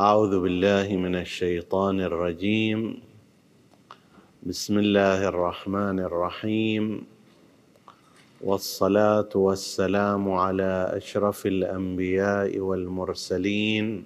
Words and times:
أعوذ 0.00 0.40
بالله 0.40 0.96
من 0.96 1.14
الشيطان 1.14 2.00
الرجيم. 2.00 3.00
بسم 4.42 4.78
الله 4.78 5.28
الرحمن 5.28 5.98
الرحيم. 5.98 7.02
والصلاة 8.40 9.28
والسلام 9.34 10.30
على 10.30 10.92
أشرف 10.94 11.46
الأنبياء 11.46 12.58
والمرسلين. 12.58 14.04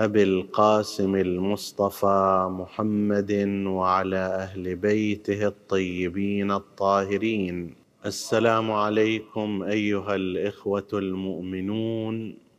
أبي 0.00 0.22
القاسم 0.22 1.16
المصطفى 1.16 2.48
محمد 2.50 3.32
وعلى 3.66 4.24
أهل 4.46 4.76
بيته 4.76 5.46
الطيبين 5.46 6.50
الطاهرين. 6.50 7.74
السلام 8.06 8.70
عليكم 8.70 9.62
أيها 9.62 10.14
الإخوة 10.14 10.90
المؤمنون. 10.92 12.49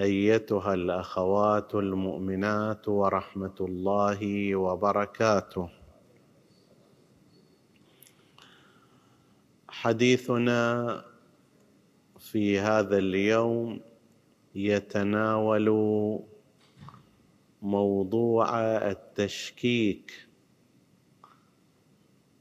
أيتها 0.00 0.74
الأخوات 0.74 1.74
المؤمنات 1.74 2.88
ورحمة 2.88 3.54
الله 3.60 4.56
وبركاته. 4.56 5.68
حديثنا 9.68 11.04
في 12.18 12.58
هذا 12.58 12.98
اليوم 12.98 13.80
يتناول 14.54 15.68
موضوع 17.62 18.60
التشكيك 18.90 20.28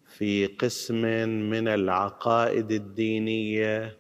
في 0.06 0.46
قسم 0.46 1.02
من 1.50 1.68
العقائد 1.68 2.72
الدينية 2.72 3.99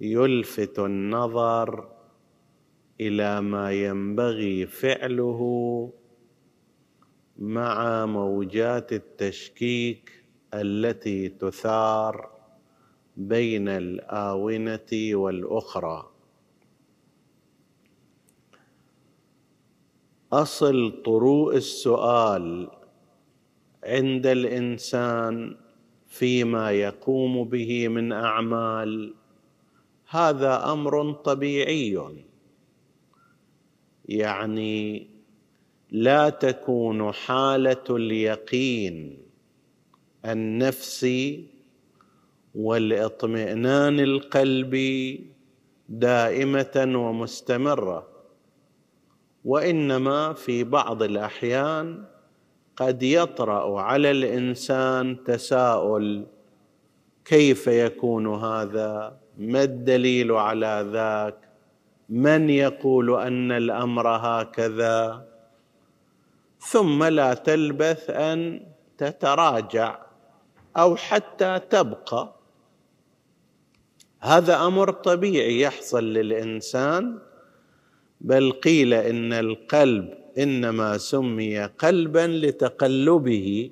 ويلفت 0.00 0.78
النظر 0.78 1.88
إلى 3.00 3.40
ما 3.40 3.72
ينبغي 3.72 4.66
فعله 4.66 5.40
مع 7.38 8.06
موجات 8.06 8.92
التشكيك 8.92 10.24
التي 10.54 11.28
تثار 11.28 12.30
بين 13.16 13.68
الآونة 13.68 14.90
والأخرى. 14.92 16.10
أصل 20.32 21.02
طروء 21.04 21.56
السؤال 21.56 22.70
عند 23.84 24.26
الإنسان 24.26 25.56
فيما 26.18 26.70
يقوم 26.70 27.44
به 27.44 27.88
من 27.88 28.12
أعمال. 28.12 29.14
هذا 30.08 30.72
أمر 30.72 31.12
طبيعي. 31.12 31.98
يعني 34.08 35.06
لا 35.90 36.28
تكون 36.28 37.12
حالة 37.12 37.84
اليقين 37.90 39.18
النفسي 40.24 41.46
والإطمئنان 42.54 44.00
القلبي 44.00 45.26
دائمة 45.88 46.92
ومستمرة 46.96 48.08
وإنما 49.44 50.32
في 50.32 50.64
بعض 50.64 51.02
الأحيان 51.02 52.04
قد 52.76 53.02
يطرأ 53.02 53.80
على 53.80 54.10
الإنسان 54.10 55.24
تساؤل 55.24 56.26
كيف 57.24 57.66
يكون 57.66 58.34
هذا؟ 58.34 59.16
ما 59.38 59.62
الدليل 59.62 60.32
على 60.32 60.86
ذاك؟ 60.92 61.36
من 62.08 62.50
يقول 62.50 63.20
أن 63.20 63.52
الأمر 63.52 64.08
هكذا؟ 64.08 65.26
ثم 66.58 67.04
لا 67.04 67.34
تلبث 67.34 68.10
أن 68.10 68.66
تتراجع 68.98 69.98
أو 70.76 70.96
حتى 70.96 71.60
تبقى. 71.70 72.34
هذا 74.20 74.66
أمر 74.66 74.90
طبيعي 74.90 75.60
يحصل 75.60 76.04
للإنسان 76.04 77.18
بل 78.20 78.52
قيل 78.52 78.94
إن 78.94 79.32
القلب 79.32 80.25
إنما 80.38 80.98
سمي 80.98 81.64
قلبا 81.64 82.26
لتقلبه 82.26 83.70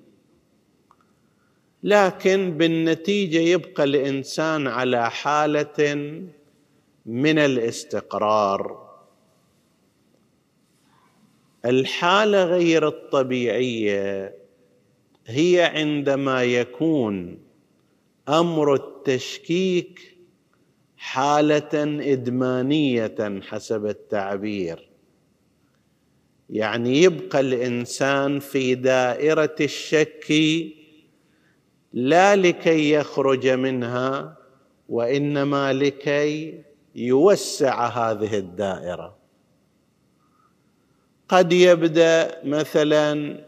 لكن 1.82 2.56
بالنتيجة 2.58 3.38
يبقى 3.38 3.84
الإنسان 3.84 4.66
على 4.66 5.10
حالة 5.10 5.94
من 7.06 7.38
الاستقرار. 7.38 8.84
الحالة 11.64 12.44
غير 12.44 12.88
الطبيعية 12.88 14.34
هي 15.26 15.62
عندما 15.74 16.42
يكون 16.44 17.38
أمر 18.28 18.74
التشكيك 18.74 20.16
حالة 20.96 21.70
إدمانية 22.12 23.40
حسب 23.42 23.86
التعبير. 23.86 24.93
يعني 26.54 27.02
يبقى 27.02 27.40
الإنسان 27.40 28.38
في 28.38 28.74
دائرة 28.74 29.54
الشك 29.60 30.32
لا 31.92 32.36
لكي 32.36 32.92
يخرج 32.92 33.48
منها 33.48 34.36
وإنما 34.88 35.72
لكي 35.72 36.62
يوسع 36.94 37.86
هذه 37.86 38.38
الدائرة. 38.38 39.16
قد 41.28 41.52
يبدأ 41.52 42.40
مثلا 42.44 43.44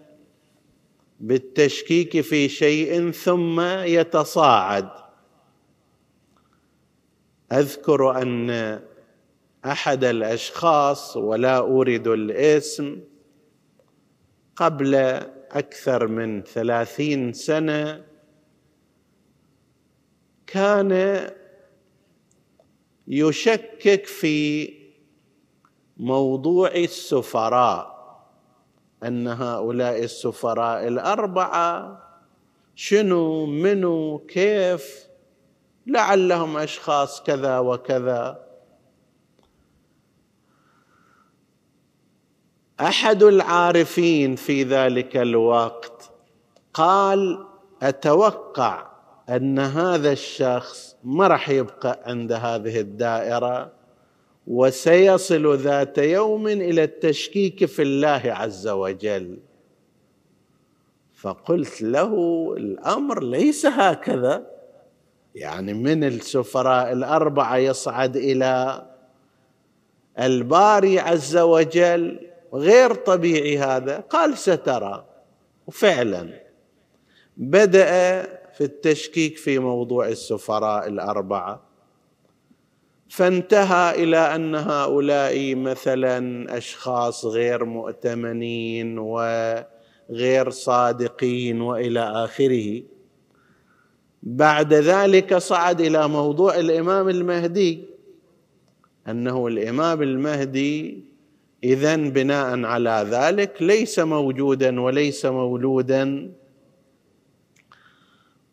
بالتشكيك 1.21 2.21
في 2.21 2.49
شيء 2.49 3.11
ثم 3.11 3.61
يتصاعد. 3.61 4.89
أذكر 7.53 8.23
أن 8.23 8.81
أحد 9.67 10.05
الأشخاص 10.05 11.17
ولا 11.17 11.59
أريد 11.59 12.07
الاسم 12.07 13.01
قبل 14.57 14.95
أكثر 15.51 16.07
من 16.07 16.43
ثلاثين 16.43 17.33
سنة 17.33 18.05
كان 20.47 21.21
يشكك 23.09 24.07
في 24.07 24.73
موضوع 25.97 26.71
السفراء 26.75 27.97
أن 29.03 29.29
هؤلاء 29.29 30.03
السفراء 30.05 30.89
الأربعة 30.89 32.03
شنو 32.75 33.47
منو 33.47 34.19
كيف 34.19 35.07
لعلهم 35.87 36.57
أشخاص 36.57 37.23
كذا 37.23 37.59
وكذا. 37.59 38.46
أحد 42.81 43.23
العارفين 43.23 44.37
في 44.37 44.63
ذلك 44.63 45.17
الوقت 45.17 46.11
قال 46.75 47.47
أتوقع 47.83 48.87
أن 49.29 49.59
هذا 49.59 50.13
الشخص 50.13 50.97
ما 51.05 51.27
راح 51.27 51.49
يبقى 51.49 52.01
عند 52.05 52.33
هذه 52.33 52.81
الدائرة 52.81 53.73
وسيصل 54.47 55.57
ذات 55.57 55.99
يوم 55.99 56.47
إلى 56.47 56.85
التشكيك 56.85 57.65
في 57.65 57.83
الله 57.83 58.23
عز 58.25 58.69
وجل. 58.69 59.39
فقلت 61.15 61.83
له 61.83 62.15
الأمر 62.57 63.23
ليس 63.23 63.67
هكذا. 63.67 64.47
يعني 65.35 65.75
من 65.75 66.05
السفراء 66.05 66.93
الأربعة 66.93 67.57
يصعد 67.57 68.17
إلى 68.17 68.87
الباري 70.19 70.99
عز 70.99 71.37
وجل 71.37 72.26
غير 72.57 72.95
طبيعي 72.95 73.59
هذا. 73.59 74.01
قال 74.01 74.39
سترى. 74.39 75.07
وفعلا 75.67 76.43
بدأ 77.37 78.23
في 78.53 78.61
التشكيك 78.65 79.37
في 79.37 79.59
موضوع 79.59 80.09
السفراء 80.09 80.89
الأربعة. 80.89 81.63
فانتهى 83.09 84.03
إلى 84.03 84.17
أن 84.17 84.55
هؤلاء 84.55 85.55
مثلا 85.55 86.47
أشخاص 86.57 87.25
غير 87.25 87.65
مؤتمنين 87.65 88.99
وغير 88.99 90.51
صادقين 90.51 91.61
وإلى 91.61 92.01
آخره. 92.01 92.83
بعد 94.23 94.75
ذلك 94.75 95.37
صعد 95.37 95.81
إلى 95.81 96.09
موضوع 96.09 96.59
الإمام 96.59 97.09
المهدي. 97.09 97.85
أنه 99.09 99.47
الإمام 99.47 100.03
المهدي 100.03 101.05
اذا 101.67 101.97
بناء 101.97 102.65
على 102.65 103.07
ذلك 103.11 103.63
ليس 103.63 103.99
موجودا 103.99 104.81
وليس 104.81 105.27
مولودا. 105.27 106.33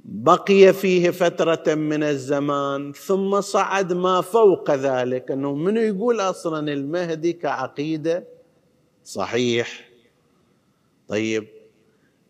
بقي 0.06 0.74
فيه 0.74 1.10
فترة 1.10 1.76
من 1.76 2.04
الزمان 2.04 2.92
ثم 2.94 3.42
صعد 3.42 3.94
ما 3.94 4.22
فوق 4.22 4.72
ذلك 4.72 5.32
أنه 5.32 5.54
من 5.56 5.78
يقول 5.78 6.20
أصلا 6.20 6.74
المهدي 6.74 7.34
كعقيدة؟ 7.34 8.24
صحيح. 9.04 9.90
طيب 11.08 11.48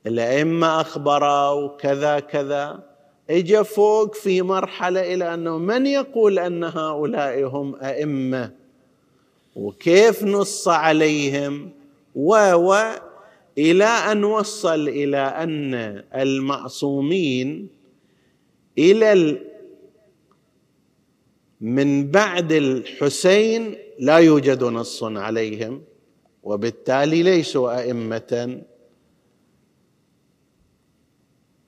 الأئمة 0.07 0.81
اخبروا 0.81 1.77
كذا 1.77 2.19
كذا. 2.19 2.83
اجى 3.29 3.63
فوق 3.63 4.15
في 4.15 4.41
مرحلة 4.41 5.13
إلى 5.13 5.33
أنه 5.33 5.57
من 5.57 5.85
يقول 5.85 6.39
أن 6.39 6.63
هؤلاء 6.63 7.43
هم 7.43 7.75
أئمة؟ 7.75 8.62
وكيف 9.55 10.23
نص 10.23 10.67
عليهم؟ 10.67 11.71
و 12.15 12.53
و 12.53 12.75
إلى 13.57 13.85
أن 13.85 14.23
وصل 14.23 14.89
إلى 14.89 15.17
أن 15.17 15.73
المعصومين 16.15 17.69
إلى 18.77 19.39
من 21.61 22.11
بعد 22.11 22.51
الحسين 22.51 23.75
لا 23.99 24.17
يوجد 24.17 24.63
نص 24.63 25.03
عليهم 25.03 25.83
وبالتالي 26.43 27.23
ليسوا 27.23 27.79
أئمة. 27.79 28.61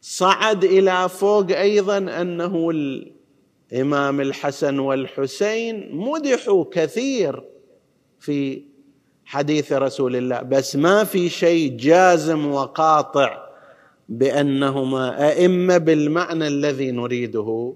صعد 0.01 0.63
إلى 0.63 1.09
فوق 1.09 1.51
أيضا 1.51 1.97
أنه 1.97 2.69
الإمام 2.69 4.21
الحسن 4.21 4.79
والحسين 4.79 5.95
مدحوا 5.95 6.65
كثير 6.71 7.43
في 8.25 8.61
حديث 9.25 9.73
رسول 9.73 10.15
الله. 10.15 10.41
بس 10.41 10.75
ما 10.75 11.03
في 11.03 11.29
شيء 11.29 11.77
جازم 11.77 12.45
وقاطع 12.51 13.45
بأنهما 14.09 15.29
أئمة 15.29 15.77
بالمعنى 15.77 16.47
الذي 16.47 16.91
نريده. 16.91 17.73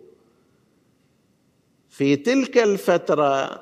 في 1.89 2.15
تلك 2.15 2.57
الفترة 2.57 3.61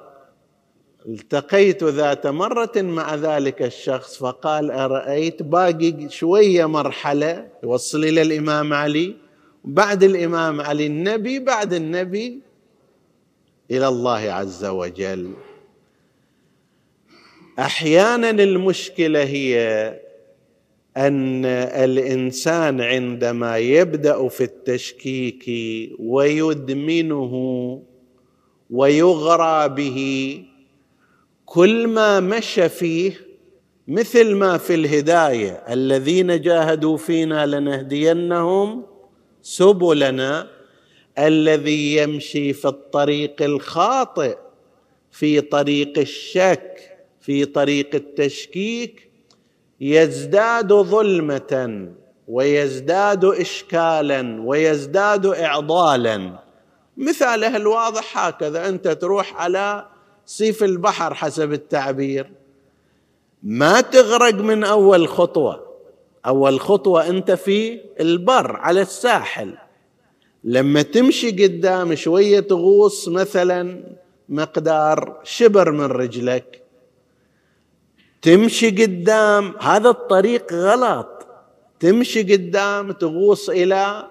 التقيت 1.07 1.83
ذات 1.83 2.27
مرة 2.27 2.71
مع 2.75 3.15
ذلك 3.15 3.61
الشخص 3.61 4.17
فقال 4.17 4.71
أرأيت 4.71 5.43
باقي 5.43 6.09
شوية 6.09 6.65
مرحلة 6.65 7.47
يوصل 7.63 8.03
إلى 8.03 8.21
الإمام 8.21 8.73
علي 8.73 9.15
بعد 9.63 10.03
الإمام 10.03 10.61
علي 10.61 10.85
النبي 10.85 11.39
بعد 11.39 11.73
النبي 11.73 12.41
إلى 13.71 13.87
الله 13.87 14.19
عز 14.19 14.65
وجل. 14.65 15.33
أحيانا 17.59 18.29
المشكلة 18.29 19.23
هي 19.23 19.57
أن 20.97 21.45
الإنسان 21.45 22.81
عندما 22.81 23.57
يبدأ 23.57 24.27
في 24.27 24.43
التشكيك 24.43 25.45
ويدمنه 25.99 27.33
ويغرى 28.69 29.69
به 29.69 30.41
كل 31.45 31.87
ما 31.87 32.19
مشى 32.19 32.69
فيه 32.69 33.27
مثل 33.87 34.35
ما 34.35 34.57
في 34.57 34.75
الهداية 34.75 35.51
الذين 35.69 36.41
جاهدوا 36.41 36.97
فينا 36.97 37.45
لنهدينهم 37.45 38.85
سبلنا 39.41 40.47
الذي 41.17 41.95
يمشي 41.95 42.53
في 42.53 42.67
الطريق 42.67 43.41
الخاطئ 43.41 44.37
في 45.11 45.41
طريق 45.41 45.99
الشك. 45.99 46.86
في 47.27 47.45
طريق 47.45 47.95
التشكيك 47.95 49.11
يزداد 49.81 50.73
ظلمة 50.73 51.87
ويزداد 52.27 53.25
اشكالا 53.25 54.41
ويزداد 54.41 55.25
اعضالا. 55.25 56.39
مثاله 56.97 57.55
الواضح 57.55 58.17
هكذا. 58.17 58.69
أنت 58.69 58.87
تروح 58.87 59.41
على 59.41 59.85
سيف 60.25 60.63
البحر 60.63 61.13
حسب 61.13 61.53
التعبير. 61.53 62.31
ما 63.43 63.81
تغرق 63.81 64.35
من 64.35 64.63
أول 64.63 65.07
خطوة. 65.07 65.65
أول 66.25 66.59
خطوة 66.59 67.09
أنت 67.09 67.31
في 67.31 67.81
البر 67.99 68.55
على 68.55 68.81
الساحل. 68.81 69.57
لما 70.43 70.81
تمشي 70.81 71.31
قدام 71.31 71.95
شوية 71.95 72.39
تغوص 72.39 73.07
مثلا 73.07 73.83
مقدار 74.29 75.19
شبر 75.23 75.71
من 75.71 75.85
رجلك. 75.85 76.66
تمشي 78.21 78.69
قدام. 78.69 79.55
هذا 79.59 79.89
الطريق 79.89 80.53
غلط. 80.53 81.27
تمشي 81.79 82.33
قدام 82.33 82.91
تغوص 82.91 83.49
إلى 83.49 84.07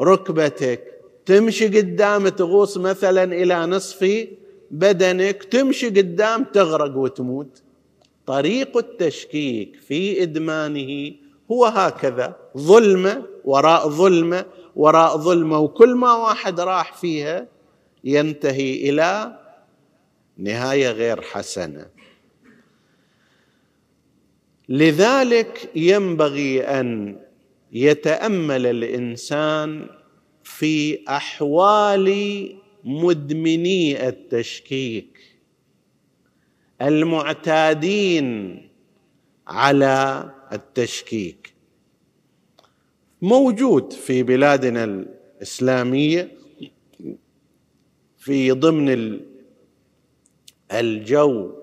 ركبتك. 0.00 1.00
تمشي 1.26 1.66
قدام 1.66 2.28
تغوص 2.28 2.76
مثلا 2.76 3.24
إلى 3.24 3.66
نصف 3.66 4.26
بدنك. 4.70 5.44
تمشي 5.44 5.88
قدام 5.88 6.44
تغرق 6.44 6.96
وتموت. 6.96 7.62
طريق 8.26 8.76
التشكيك 8.76 9.76
في 9.88 10.22
إدمانه 10.22 11.12
هو 11.50 11.64
هكذا. 11.64 12.36
ظلمه 12.56 13.22
وراء 13.44 13.88
ظلمه 13.88 14.44
وراء 14.76 15.16
ظلمة. 15.16 15.58
وكل 15.58 15.94
ما 15.94 16.14
واحد 16.16 16.60
راح 16.60 16.92
فيها 16.96 17.46
ينتهي 18.04 18.90
إلى 18.90 19.38
نهاية 20.36 20.90
غير 20.90 21.20
حسنة. 21.20 21.97
لذلك 24.68 25.70
ينبغي 25.74 26.60
أن 26.60 27.20
يتأمل 27.72 28.66
الإنسان 28.66 29.86
في 30.42 31.04
أحوال 31.08 32.08
مدمني 32.84 34.08
التشكيك 34.08 35.18
المعتادين 36.82 38.68
على 39.46 40.30
التشكيك. 40.52 41.54
موجود 43.22 43.92
في 43.92 44.22
بلادنا 44.22 44.84
الإسلامية 44.84 46.32
في 48.16 48.50
ضمن 48.50 49.20
الجو 50.72 51.57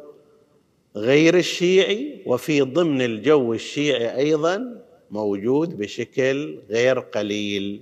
غير 0.95 1.37
الشيعي 1.37 2.21
وفي 2.25 2.61
ضمن 2.61 3.01
الجو 3.01 3.53
الشيعي 3.53 4.15
أيضا 4.17 4.85
موجود 5.11 5.77
بشكل 5.77 6.59
غير 6.69 6.99
قليل. 6.99 7.81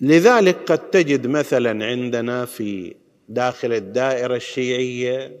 لذلك 0.00 0.56
قد 0.56 0.90
تجد 0.90 1.26
مثلا 1.26 1.86
عندنا 1.86 2.44
في 2.44 2.94
داخل 3.28 3.72
الدائرة 3.72 4.36
الشيعية 4.36 5.40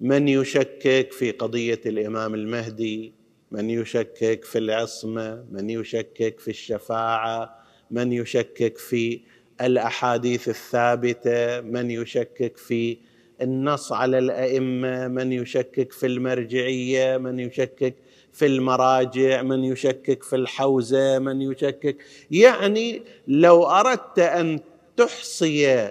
من 0.00 0.28
يشكك 0.28 1.12
في 1.12 1.30
قضية 1.30 1.80
الإمام 1.86 2.34
المهدي 2.34 3.12
من 3.50 3.70
يشكك 3.70 4.44
في 4.44 4.58
العصمة 4.58 5.44
من 5.50 5.70
يشكك 5.70 6.40
في 6.40 6.48
الشفاعة 6.48 7.64
من 7.90 8.12
يشكك 8.12 8.78
في 8.78 9.20
الأحاديث 9.60 10.48
الثابتة 10.48 11.60
من 11.60 11.90
يشكك 11.90 12.56
في 12.56 12.98
النص 13.42 13.92
على 13.92 14.18
الأئمة 14.18 15.08
من 15.08 15.32
يشكك 15.32 15.92
في 15.92 16.06
المرجعية 16.06 17.16
من 17.16 17.40
يشكك 17.40 17.94
في 18.32 18.46
المراجع 18.46 19.42
من 19.42 19.64
يشكك 19.64 20.22
في 20.22 20.36
الحوزة 20.36 21.18
من 21.18 21.42
يشكك. 21.42 21.96
يعني 22.30 23.02
لو 23.28 23.66
أردت 23.66 24.18
أن 24.18 24.60
تحصي 24.96 25.90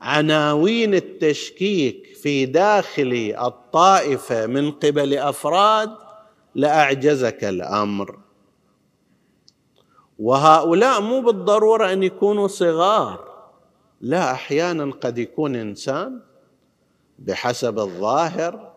عناوين 0.00 0.94
التشكيك 0.94 2.16
في 2.22 2.46
داخل 2.46 3.34
الطائفة 3.40 4.46
من 4.46 4.70
قبل 4.70 5.14
أفراد 5.14 5.90
لأعجزك 6.54 7.44
الأمر. 7.44 8.23
وهؤلاء 10.18 11.00
مو 11.00 11.20
بالضرورة 11.20 11.92
أن 11.92 12.02
يكونوا 12.02 12.48
صغار. 12.48 13.34
لا 14.00 14.32
أحيانا 14.32 14.90
قد 14.90 15.18
يكون 15.18 15.56
إنسان 15.56 16.20
بحسب 17.18 17.78
الظاهر 17.78 18.72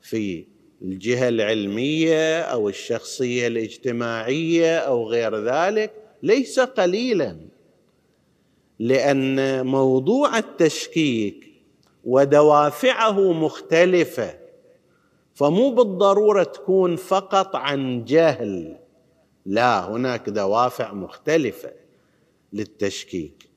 في 0.00 0.44
الجهة 0.82 1.28
العلمية 1.28 2.40
أو 2.40 2.68
الشخصية 2.68 3.46
الاجتماعية 3.46 4.78
أو 4.78 5.08
غير 5.08 5.36
ذلك 5.36 5.92
ليس 6.22 6.60
قليلا 6.60 7.36
لأن 8.78 9.66
موضوع 9.66 10.38
التشكيك 10.38 11.52
ودوافعه 12.04 13.32
مختلفة 13.32 14.34
فمو 15.34 15.70
بالضرورة 15.70 16.42
تكون 16.42 16.96
فقط 16.96 17.56
عن 17.56 18.04
جهل. 18.04 18.81
لا 19.46 19.88
هناك 19.88 20.28
دوافع 20.28 20.92
مختلفة 20.92 21.72
للتشكيك. 22.52 23.48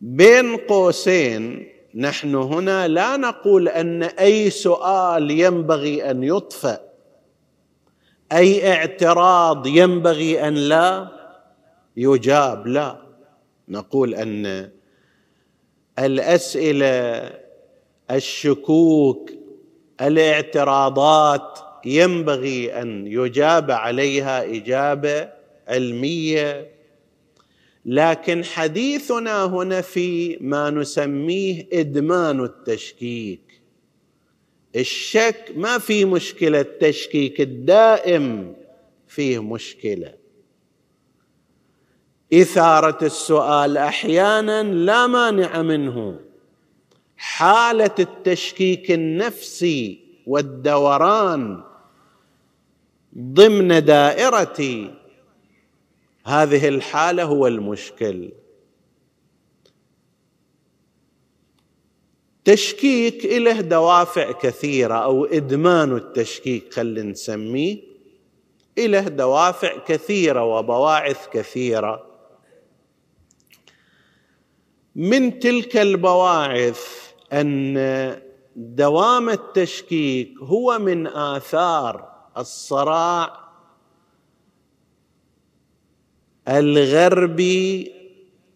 بين 0.00 0.56
قوسين 0.56 1.68
نحن 1.94 2.34
هنا 2.34 2.88
لا 2.88 3.16
نقول 3.16 3.68
أن 3.68 4.02
أي 4.02 4.50
سؤال 4.50 5.30
ينبغي 5.30 6.10
أن 6.10 6.22
يطفأ. 6.24 6.80
أي 8.32 8.72
اعتراض 8.72 9.66
ينبغي 9.66 10.48
أن 10.48 10.54
لا 10.54 11.08
يجاب. 11.96 12.66
لا 12.66 13.02
نقول 13.68 14.14
أن 14.14 14.70
الأسئلة 15.98 17.32
الشكوك 18.10 19.30
الاعتراضات 20.00 21.58
ينبغي 21.86 22.82
أن 22.82 23.06
يجاب 23.06 23.70
عليها 23.70 24.44
إجابة 24.44 25.30
علمية. 25.68 26.70
لكن 27.86 28.44
حديثنا 28.44 29.44
هنا 29.44 29.80
في 29.80 30.36
ما 30.40 30.70
نسميه 30.70 31.68
إدمان 31.72 32.44
التشكيك. 32.44 33.40
الشك 34.76 35.52
ما 35.56 35.78
في 35.78 36.04
مشكلة 36.04 36.60
التشكيك 36.60 37.40
الدائم 37.40 38.56
فيه 39.08 39.42
مشكلة. 39.42 40.14
إثارة 42.32 43.04
السؤال 43.04 43.76
أحيانا 43.76 44.62
لا 44.62 45.06
مانع 45.06 45.62
منه. 45.62 46.20
حالة 47.16 47.94
التشكيك 47.98 48.90
النفسي 48.90 50.04
والدوران 50.26 51.62
ضمن 53.18 53.84
دائره 53.84 54.90
هذه 56.26 56.68
الحالة 56.68 57.22
هو 57.22 57.46
المشكل. 57.46 58.32
تشكيك 62.44 63.24
له 63.24 63.60
دوافع 63.60 64.32
كثيرة 64.32 64.94
أو 64.94 65.24
إدمان 65.24 65.96
التشكيك 65.96 66.74
خلينا 66.74 67.10
نسميه. 67.10 67.82
له 68.78 69.00
دوافع 69.00 69.78
كثيرة 69.78 70.44
وبواعث 70.44 71.28
كثيرة. 71.28 72.06
من 74.94 75.38
تلك 75.38 75.76
البواعث 75.76 77.12
أن 77.32 78.20
دوام 78.56 79.28
التشكيك 79.28 80.38
هو 80.38 80.78
من 80.78 81.06
آثار 81.06 82.13
الصراع 82.38 83.44
الغربي 86.48 87.92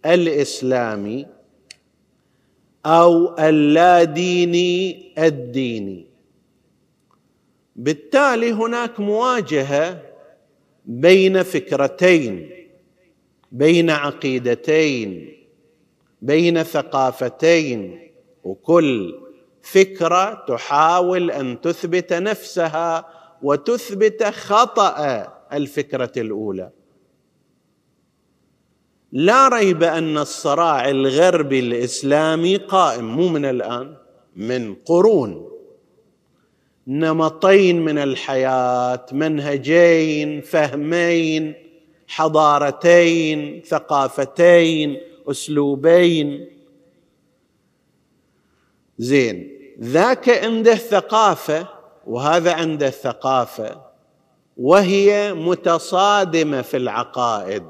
الإسلامي 0.07 1.27
أو 2.87 3.39
اللاديني 3.39 5.13
الديني. 5.19 6.07
بالتالي 7.77 8.53
هناك 8.53 9.01
مواجهة 9.01 10.03
بين 10.85 11.43
فكرتين 11.43 12.51
بين 13.53 13.91
عقيدتين 13.91 15.33
بين 16.23 16.63
ثقافتين 16.63 18.11
وكل 18.45 19.21
فكرة 19.63 20.45
تحاول 20.49 21.31
أن 21.31 21.61
تثبت 21.61 22.13
نفسها 22.13 23.18
وتثبت 23.43 24.25
خطأ 24.25 25.29
الفكرة 25.53 26.13
الأولى. 26.17 26.71
لا 29.13 29.49
ريب 29.49 29.83
أن 29.83 30.19
الصراع 30.19 30.91
الغربي 30.91 31.61
الإسلامي 31.61 32.57
قائم 32.57 33.05
مو 33.05 33.29
من 33.29 33.45
الآن 33.45 33.97
من 34.37 34.75
قرون. 34.75 35.51
نمطين 36.87 37.85
من 37.85 37.99
الحياة 37.99 39.07
منهجين 39.13 40.41
فهمين 40.41 41.55
حضارتين 42.09 43.63
ثقافتين 43.63 45.01
أسلوبين. 45.31 46.51
زين 48.99 49.59
ذاك 49.81 50.29
عنده 50.29 50.75
ثقافه 50.75 51.78
وهذا 52.09 52.53
عنده 52.53 52.91
ثقافه 52.91 53.83
وهي 54.57 55.35
متصادمة 55.35 56.63
في 56.63 56.77
العقائد. 56.77 57.63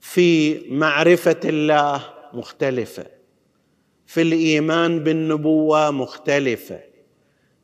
في 0.00 0.60
معرفة 0.70 1.40
الله 1.44 2.02
مختلفة 2.32 3.06
في 4.06 4.22
الإيمان 4.22 5.04
بالنبوة 5.04 5.90
مختلفة 5.90 6.80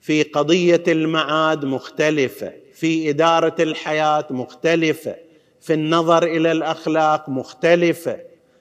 في 0.01 0.23
قضية 0.23 0.83
المعاد 0.89 1.65
مختلفة 1.65 2.53
في 2.75 3.11
إدارة 3.11 3.57
الحياة 3.61 4.27
مختلفة 4.31 5.17
في 5.61 5.73
النظر 5.75 6.23
إلى 6.23 6.53
الأخلاق 6.53 7.29
مختلفة 7.29 8.21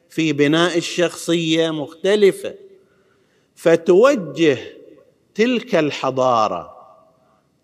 في 0.10 0.34
بناء 0.34 0.78
الشخصية 0.78 1.72
مختلفة. 1.72 2.56
فتوجه 3.56 4.58
تلك 5.36 5.76
الحضارة 5.76 6.76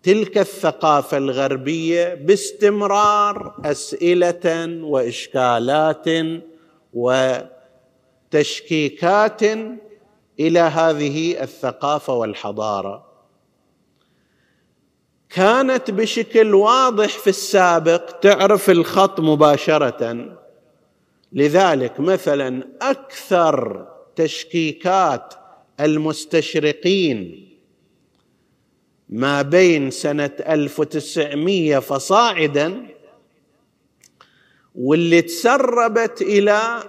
تلك 0.02 0.38
الثقافة 0.38 1.16
الغربية 1.16 2.14
باستمرار 2.14 3.60
أسئلة 3.64 4.80
وإشكالات 4.82 6.06
وتشكيكات 8.32 9.42
إلى 10.40 10.60
هذه 10.60 11.42
الثقافة 11.42 12.14
والحضارة. 12.14 13.12
كانت 15.30 15.90
بشكل 15.90 16.54
واضح 16.54 17.08
في 17.08 17.30
السابق 17.30 18.10
تعرف 18.10 18.70
الخط 18.70 19.20
مباشرة. 19.20 20.36
لذلك 21.32 22.00
مثلا 22.00 22.68
أكثر 22.82 23.86
تشكيكات 24.16 25.34
المستشرقين 25.80 27.51
ما 29.12 29.42
بين 29.42 29.90
سنة 29.90 30.30
1900 30.48 31.78
فصاعدا 31.78 32.86
واللي 34.74 35.22
تسربت 35.22 36.22
إلى 36.22 36.82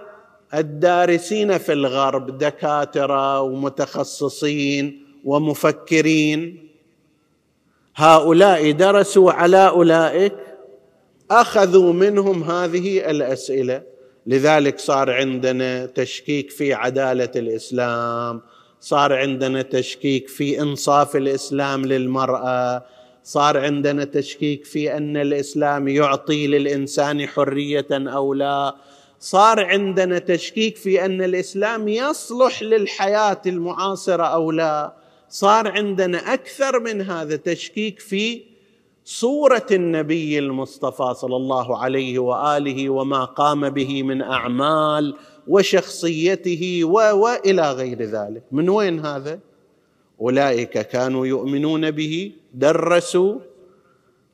الدارسين 0.54 1.58
في 1.58 1.72
الغرب 1.72 2.38
دكاترة 2.38 3.40
ومتخصصين 3.40 5.06
ومفكرين. 5.24 6.68
هؤلاء 7.96 8.70
درسوا 8.70 9.32
على 9.32 9.68
أولئك 9.68 10.34
أخذوا 11.30 11.92
منهم 11.92 12.42
هذه 12.42 13.10
الأسئلة. 13.10 13.82
لذلك 14.26 14.78
صار 14.78 15.10
عندنا 15.10 15.86
تشكيك 15.86 16.50
في 16.50 16.74
عدالة 16.74 17.30
الإسلام 17.36 18.40
صار 18.84 19.12
عندنا 19.12 19.62
تشكيك 19.62 20.28
في 20.28 20.60
إنصاف 20.60 21.16
الإسلام 21.16 21.84
للمرأة 21.84 22.84
صار 23.22 23.58
عندنا 23.58 24.04
تشكيك 24.04 24.64
في 24.64 24.96
أن 24.96 25.16
الإسلام 25.16 25.88
يعطي 25.88 26.46
للإنسان 26.46 27.26
حرية 27.26 27.86
أو 27.90 28.34
لا 28.34 28.74
صار 29.20 29.64
عندنا 29.64 30.18
تشكيك 30.18 30.76
في 30.76 31.04
أن 31.04 31.22
الإسلام 31.22 31.88
يصلح 31.88 32.62
للحياة 32.62 33.42
المعاصرة 33.46 34.22
أو 34.22 34.50
لا 34.50 34.92
صار 35.28 35.68
عندنا 35.68 36.34
أكثر 36.34 36.80
من 36.80 37.00
هذا 37.00 37.36
تشكيك 37.36 38.00
في 38.00 38.42
صورة 39.04 39.66
النبي 39.70 40.38
المصطفى 40.38 41.14
صلى 41.14 41.36
الله 41.36 41.78
عليه 41.78 42.18
وآله 42.18 42.90
وما 42.90 43.24
قام 43.24 43.68
به 43.70 44.02
من 44.02 44.22
أعمال 44.22 45.16
وشخصيته 45.48 46.80
وإلى 46.84 47.72
غير 47.72 48.02
ذلك. 48.02 48.42
من 48.52 48.68
وين 48.68 49.06
هذا؟ 49.06 49.38
أولئك 50.20 50.78
كانوا 50.78 51.26
يؤمنون 51.26 51.90
به 51.90 52.32
درسوا 52.54 53.38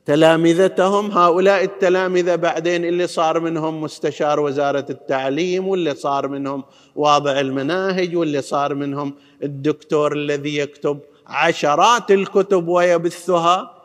تلامذتهم. 0.06 1.10
هؤلاء 1.10 1.64
التلامذة 1.64 2.34
بعدين 2.34 2.84
اللي 2.84 3.06
صار 3.06 3.40
منهم 3.40 3.80
مستشار 3.80 4.40
وزارة 4.40 4.86
التعليم 4.90 5.68
واللي 5.68 5.94
صار 5.94 6.28
منهم 6.28 6.64
واضع 6.96 7.40
المناهج 7.40 8.16
واللي 8.16 8.42
صار 8.42 8.74
منهم 8.74 9.14
الدكتور 9.42 10.12
الذي 10.12 10.56
يكتب 10.56 10.98
عشرات 11.26 12.10
الكتب 12.10 12.68
ويبثها. 12.68 13.76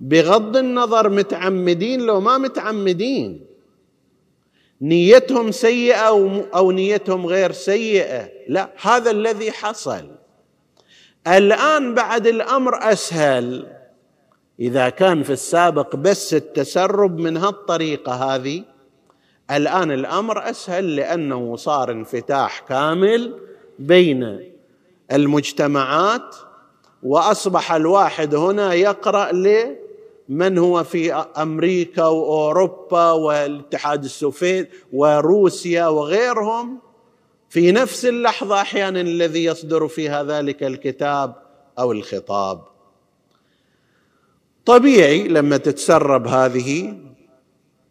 بغض 0.00 0.56
النظر 0.56 1.08
متعمدين 1.08 2.00
لو 2.00 2.20
ما 2.20 2.38
متعمدين. 2.38 3.47
نيتهم 4.82 5.50
سيئة 5.50 5.96
أو 5.96 6.40
أو 6.54 6.70
نيتهم 6.70 7.26
غير 7.26 7.52
سيئة. 7.52 8.28
لا 8.48 8.70
هذا 8.82 9.10
الذي 9.10 9.52
حصل. 9.52 10.10
الآن 11.26 11.94
بعد 11.94 12.26
الأمر 12.26 12.92
أسهل. 12.92 13.66
إذا 14.60 14.88
كان 14.88 15.22
في 15.22 15.32
السابق 15.32 15.96
بس 15.96 16.34
التسرب 16.34 17.18
من 17.18 17.36
هالطريقة 17.36 18.12
هذه 18.12 18.64
الآن 19.50 19.90
الأمر 19.90 20.50
أسهل 20.50 20.96
لأنه 20.96 21.56
صار 21.56 21.90
انفتاح 21.90 22.60
كامل 22.60 23.40
بين 23.78 24.52
المجتمعات 25.12 26.36
وأصبح 27.02 27.72
الواحد 27.72 28.34
هنا 28.34 28.74
يقرأ 28.74 29.32
لمن 30.28 30.58
هو 30.58 30.84
في 30.84 31.12
أمريكا 31.14 32.04
وأوروبا 32.04 33.12
والاتحاد 33.12 34.04
السوفيتي 34.04 34.70
وروسيا 34.92 35.86
وغيرهم 35.86 36.78
في 37.48 37.72
نفس 37.72 38.06
اللحظة 38.06 38.60
أحيانا 38.60 39.00
الذي 39.00 39.44
يصدر 39.44 39.88
فيها 39.88 40.24
ذلك 40.24 40.62
الكتاب 40.62 41.34
أو 41.78 41.92
الخطاب. 41.92 42.64
طبيعي 44.64 45.28
لما 45.28 45.56
تتسرب 45.56 46.26
هذه 46.26 46.98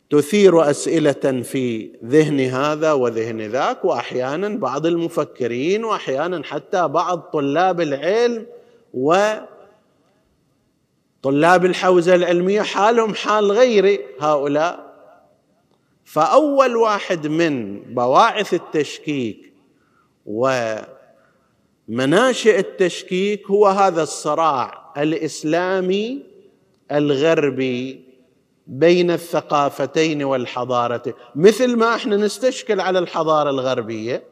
تثير 0.09 0.69
أسئلة 0.69 1.41
في 1.43 1.91
ذهن 2.05 2.39
هذا 2.39 2.93
وذهن 2.93 3.41
ذاك 3.41 3.85
وأحيانا 3.85 4.49
بعض 4.49 4.85
المفكرين 4.85 5.83
وأحيانا 5.83 6.43
حتى 6.43 6.87
بعض 6.87 7.19
طلاب 7.19 7.81
العلم 7.81 8.45
وطلاب 11.27 11.65
الحوزة 11.65 12.15
العلمية 12.15 12.61
حالهم 12.61 13.15
حال 13.15 13.51
غير 13.51 14.01
هؤلاء. 14.19 14.87
فأول 16.05 16.75
واحد 16.75 17.27
من 17.27 17.79
بواعث 17.93 18.53
التشكيك 18.53 19.53
ومناشئ 20.25 20.89
التشكيك 22.59 23.47
هو 23.47 23.67
هذا 23.67 24.03
الصراع 24.03 24.93
الإسلامي 24.97 26.23
الغربي 26.91 28.01
بين 28.67 29.11
الثقافتين 29.11 30.23
والحضارتين 30.23 31.13
مثل 31.35 31.75
ما 31.75 31.95
إحنا 31.95 32.17
نستشكل 32.17 32.79
على 32.79 32.99
الحضارة 32.99 33.49
الغربية 33.49 34.23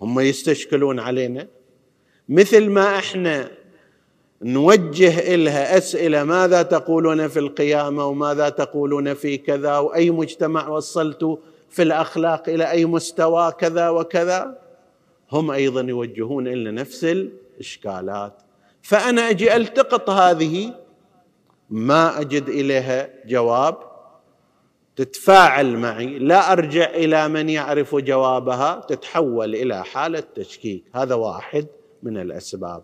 هم 0.00 0.20
يستشكلون 0.20 1.00
علينا. 1.00 1.48
مثل 2.28 2.70
ما 2.70 2.98
إحنا 2.98 3.50
نوجه 4.42 5.34
إلها 5.34 5.78
أسئلة 5.78 6.24
ماذا 6.24 6.62
تقولون 6.62 7.28
في 7.28 7.38
القيامة 7.38 8.06
وماذا 8.06 8.48
تقولون 8.48 9.14
في 9.14 9.38
كذا؟ 9.38 9.78
وأي 9.78 10.10
مجتمع 10.10 10.68
وصلت 10.68 11.38
في 11.70 11.82
الأخلاق 11.82 12.48
إلى 12.48 12.70
أي 12.70 12.84
مستوى؟ 12.84 13.52
كذا 13.52 13.88
وكذا. 13.88 14.58
هم 15.32 15.50
أيضا 15.50 15.80
يوجهون 15.80 16.48
إلى 16.48 16.70
نفس 16.70 17.04
الإشكالات. 17.04 18.42
فأنا 18.82 19.30
أجي 19.30 19.56
ألتقط 19.56 20.10
هذه. 20.10 20.74
ما 21.70 22.20
أجد 22.20 22.48
إليها 22.48 23.08
جواب. 23.26 23.76
تتفاعل 24.96 25.76
معي. 25.76 26.18
لا 26.18 26.52
أرجع 26.52 26.90
إلى 26.90 27.28
من 27.28 27.48
يعرف 27.48 27.94
جوابها. 27.94 28.86
تتحول 28.88 29.54
إلى 29.54 29.84
حالة 29.84 30.22
تشكيك. 30.34 30.84
هذا 30.94 31.14
واحد 31.14 31.66
من 32.02 32.18
الأسباب. 32.18 32.82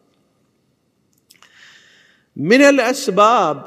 من 2.36 2.62
الأسباب 2.62 3.64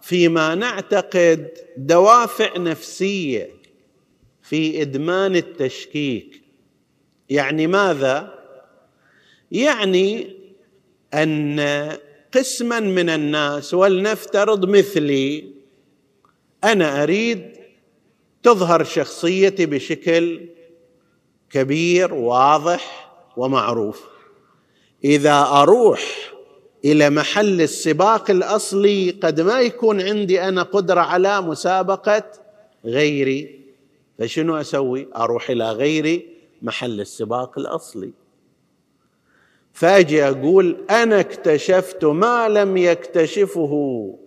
فيما 0.00 0.54
نعتقد 0.54 1.48
دوافع 1.76 2.58
نفسية 2.58 3.50
في 4.42 4.82
إدمان 4.82 5.36
التشكيك. 5.36 6.42
يعني 7.28 7.66
ماذا؟ 7.66 8.38
يعني 9.50 10.36
أن 11.14 11.60
قسما 12.34 12.80
من 12.80 13.10
الناس 13.10 13.74
ولنفترض 13.74 14.68
مثلي 14.68 15.52
أنا 16.64 17.02
أريد 17.02 17.52
تظهر 18.42 18.84
شخصيتي 18.84 19.66
بشكل 19.66 20.48
كبير 21.50 22.14
واضح 22.14 23.12
ومعروف. 23.36 24.02
إذا 25.04 25.40
أروح 25.40 26.32
إلى 26.84 27.10
محل 27.10 27.60
السباق 27.60 28.30
الأصلي 28.30 29.10
قد 29.10 29.40
ما 29.40 29.60
يكون 29.60 30.00
عندي 30.00 30.42
أنا 30.42 30.62
قدرة 30.62 31.00
على 31.00 31.40
مسابقة 31.40 32.24
غيري. 32.84 33.60
فشنو 34.18 34.56
أسوي؟ 34.56 35.08
أروح 35.16 35.50
إلى 35.50 35.72
غيري 35.72 36.26
محل 36.62 37.00
السباق 37.00 37.58
الأصلي. 37.58 38.10
فأجي 39.72 40.24
أقول 40.24 40.76
أنا 40.90 41.20
اكتشفت 41.20 42.04
ما 42.04 42.48
لم 42.48 42.76
يكتشفه 42.76 43.72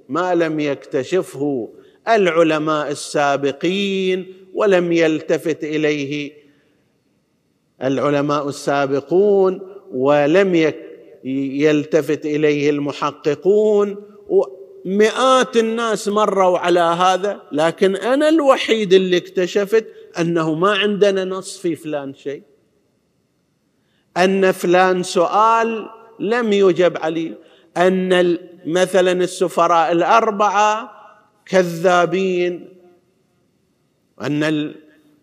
ما 0.10 0.36
لم 0.36 0.60
يكتشفه 0.60 1.70
العلماء 2.08 2.92
السابقين 2.92 4.34
ولم 4.54 4.92
يلتفت 4.92 5.64
إليه 5.64 6.32
العلماء 7.84 8.50
السابقون 8.50 9.62
ولم 9.92 10.56
يلتفت 11.26 12.26
إليه 12.26 12.70
المحققون 12.70 13.96
مئات 14.86 15.58
الناس 15.58 16.08
مروا 16.08 16.60
على 16.60 16.80
هذا 16.80 17.42
لكن 17.52 17.96
أنا 17.96 18.30
الوحيد 18.30 18.94
اللي 18.94 19.18
اكتشفت 19.18 19.86
أنه 20.20 20.54
ما 20.54 20.72
عندنا 20.72 21.26
نص 21.26 21.58
في 21.58 21.76
فلان 21.76 22.14
شيء 22.14 22.44
أن 24.18 24.52
فلان 24.52 25.04
سؤال 25.04 25.90
لم 26.20 26.54
يجب 26.54 26.98
عليه 26.98 27.38
أن 27.78 28.38
مثلا 28.66 29.12
السفراء 29.12 29.92
الأربعة 29.92 30.92
كذابين 31.46 32.70
أن 34.22 34.74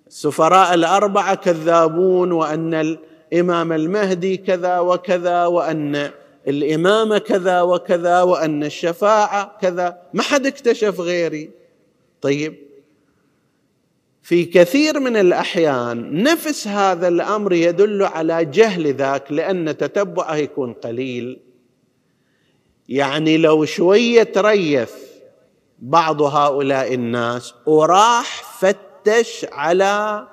السفراء 0.07 0.75
الأربعة 0.75 1.35
كذابون 1.35 2.33
وأن 2.33 2.99
الامام 3.33 3.73
المهدي 3.73 4.37
كذا 4.37 4.79
وكذا 4.79 5.47
وأن 5.47 6.11
الامامه 6.49 7.19
كذا 7.19 7.63
وكذا 7.63 8.23
وأن 8.23 8.65
الشفاعة 8.65 9.59
كذا. 9.61 10.03
ما 10.15 10.23
حد 10.23 10.47
اكتشف 10.47 11.01
غيري. 11.01 11.51
طيب. 12.21 12.55
في 14.23 14.45
كثير 14.45 15.01
من 15.01 15.17
الأحيان 15.17 16.23
نفس 16.23 16.69
هذا 16.69 17.09
الأمر 17.09 17.53
يدل 17.53 18.03
على 18.03 18.45
جهل 18.45 18.95
ذاك 18.95 19.33
لأن 19.33 19.77
تتبعه 19.77 20.37
يكون 20.37 20.73
قليل. 20.73 21.41
يعني 22.89 23.37
لو 23.39 23.65
شوية 23.65 24.23
تريث 24.23 24.93
بعض 25.79 26.23
هؤلاء 26.23 26.95
الناس 26.95 27.55
وراح 27.67 28.59
فتش 28.59 29.47
على 29.53 30.27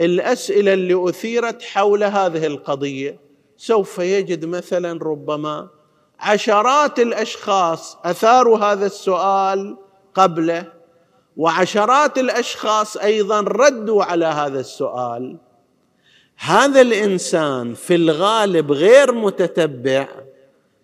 الأسئلة 0.00 0.72
اللي 0.72 1.08
أثيرت 1.08 1.62
حول 1.62 2.04
هذه 2.04 2.46
القضية 2.46 3.18
سوف 3.56 3.98
يجد 3.98 4.44
مثلا 4.44 5.04
ربما 5.04 5.68
عشرات 6.20 6.98
الأشخاص 6.98 7.98
أثاروا 8.04 8.58
هذا 8.58 8.86
السؤال 8.86 9.76
قبله 10.14 10.72
وعشرات 11.36 12.18
الأشخاص 12.18 12.96
أيضا 12.96 13.40
ردوا 13.40 14.04
على 14.04 14.26
هذا 14.26 14.60
السؤال. 14.60 15.36
هذا 16.36 16.80
الإنسان 16.80 17.74
في 17.74 17.94
الغالب 17.94 18.72
غير 18.72 19.12
متتبع 19.12 20.08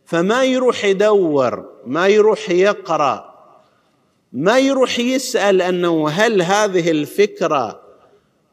فما 0.05 0.45
يروح 0.45 0.85
يدور 0.85 1.65
ما 1.87 2.07
يروح 2.09 2.51
يقرأ 2.51 3.35
ما 4.33 4.59
يروح 4.59 4.99
يسأل 4.99 5.63
أنه 5.63 6.09
هل 6.09 6.43
هذه 6.43 6.91
الفكرة 6.91 7.88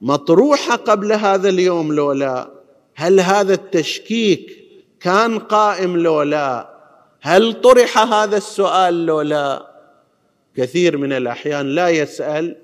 مطروحة 0.06 0.76
قبل 0.76 1.12
هذا 1.12 1.50
اليوم 1.50 1.94
لو 1.94 2.12
لا 2.12 2.48
هل 2.96 3.20
هذا 3.20 3.54
التشكيك 3.54 4.66
كان 5.00 5.40
قائم 5.40 5.98
لو 5.98 6.22
لا 6.22 6.70
هل 7.22 7.62
طرح 7.62 7.98
هذا 7.98 8.38
السؤال 8.38 9.06
لو 9.06 9.22
لا 9.22 9.68
كثير 10.56 10.98
من 10.98 11.14
الأحيان 11.14 11.68
لا 11.68 11.90
يسأل 11.90 12.58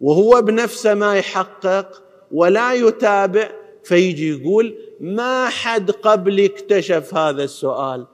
وهو 0.00 0.42
بنفسه 0.42 0.94
ما 0.94 1.16
يحقق 1.16 2.02
ولا 2.32 2.72
يتابع 2.72 3.50
فيجي 3.84 4.30
يقول 4.30 4.74
ما 5.00 5.48
حد 5.48 5.90
قبلي 5.90 6.46
اكتشف 6.46 7.14
هذا 7.14 7.44
السؤال. 7.44 8.06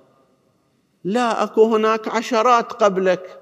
لا 1.04 1.42
أكو 1.42 1.74
هناك 1.74 2.08
عشرات 2.08 2.72
قبلك. 2.72 3.40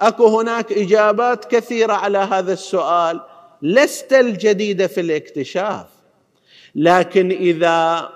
أكو 0.00 0.40
هناك 0.40 0.72
إجابات 0.72 1.44
كثيرة 1.44 1.92
على 1.92 2.18
هذا 2.18 2.52
السؤال. 2.52 3.20
لست 3.64 4.12
الجديده 4.12 4.86
في 4.86 5.00
الاكتشاف 5.00 5.86
لكن 6.74 7.30
إذا 7.30 8.08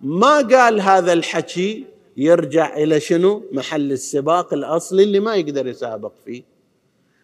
ما 0.00 0.36
قال 0.36 0.80
هذا 0.80 1.12
الحكي 1.12 1.84
يرجع 2.16 2.76
إلى 2.76 3.00
شنو؟ 3.00 3.44
محل 3.52 3.92
السباق 3.92 4.54
الأصلي 4.54 5.02
اللي 5.02 5.20
ما 5.20 5.34
يقدر 5.34 5.66
يسابق 5.66 6.12
فيه. 6.24 6.42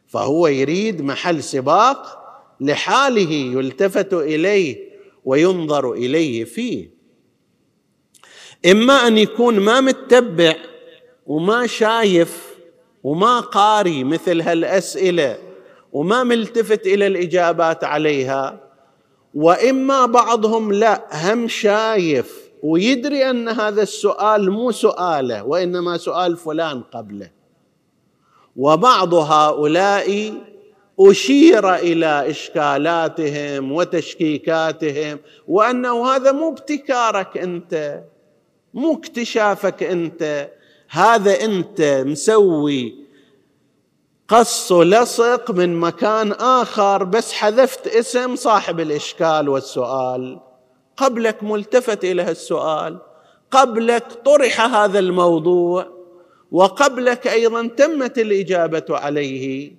فهو 0.06 0.46
يريد 0.46 1.02
محل 1.02 1.42
سباق 1.42 2.22
لحاله 2.60 3.30
يلتفت 3.32 4.14
إليه 4.14 4.76
وينظر 5.24 5.92
إليه 5.92 6.44
فيه. 6.44 6.90
إما 8.66 8.94
أن 8.94 9.18
يكون 9.18 9.60
ما 9.60 9.80
متبع 9.80 10.56
وما 11.26 11.66
شايف 11.66 12.56
وما 13.02 13.40
قاري 13.40 14.04
مثل 14.04 14.40
هالأسئلة 14.40 15.51
وما 15.92 16.22
ملتفت 16.22 16.86
إلى 16.86 17.06
الإجابات 17.06 17.84
عليها. 17.84 18.60
وإما 19.34 20.06
بعضهم 20.06 20.72
لا 20.72 21.06
هم 21.12 21.48
شايف 21.48 22.50
ويدري 22.62 23.30
أن 23.30 23.48
هذا 23.48 23.82
السؤال 23.82 24.50
مو 24.50 24.70
سؤاله 24.70 25.44
وإنما 25.44 25.96
سؤال 25.96 26.36
فلان 26.36 26.80
قبله. 26.80 27.30
وبعض 28.56 29.14
هؤلاء 29.14 30.34
أشير 31.00 31.74
إلى 31.74 32.30
إشكالاتهم 32.30 33.72
وتشكيكاتهم 33.72 35.18
وأنه 35.48 36.06
هذا 36.06 36.32
مو 36.32 36.48
ابتكارك 36.48 37.38
أنت 37.38 38.02
مو 38.74 38.94
اكتشافك 38.94 39.82
أنت. 39.82 40.50
هذا 40.88 41.44
أنت 41.44 42.02
مسوي 42.06 43.01
قص 44.28 44.72
لصق 44.72 45.50
من 45.50 45.80
مكان 45.80 46.32
آخر 46.32 47.04
بس 47.04 47.32
حذفت 47.32 47.86
اسم 47.86 48.36
صاحب 48.36 48.80
الإشكال 48.80 49.48
والسؤال. 49.48 50.40
قبلك 50.96 51.42
ملتفت 51.42 52.04
إلى 52.04 52.30
السؤال. 52.30 52.98
قبلك 53.50 54.12
طرح 54.24 54.60
هذا 54.60 54.98
الموضوع. 54.98 55.86
وقبلك 56.50 57.26
أيضا 57.26 57.66
تمت 57.66 58.18
الإجابة 58.18 58.84
عليه. 58.90 59.72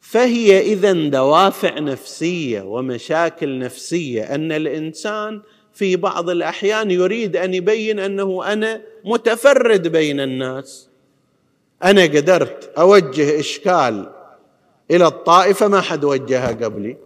فهي 0.00 0.60
اذا 0.60 0.92
دوافع 0.92 1.78
نفسية 1.78 2.62
ومشاكل 2.62 3.58
نفسية 3.58 4.34
أن 4.34 4.52
الإنسان 4.52 5.42
في 5.72 5.96
بعض 5.96 6.30
الأحيان 6.30 6.90
يريد 6.90 7.36
أن 7.36 7.54
يبين 7.54 7.98
أنه 7.98 8.52
أنا 8.52 8.82
متفرد 9.04 9.88
بين 9.88 10.20
الناس. 10.20 10.91
أنا 11.84 12.02
قدرت 12.02 12.72
أوجه 12.78 13.40
إشكال 13.40 14.10
إلى 14.90 15.06
الطائفة 15.06 15.68
ما 15.68 15.80
حد 15.80 16.04
وجهها 16.04 16.48
قبلي. 16.48 16.96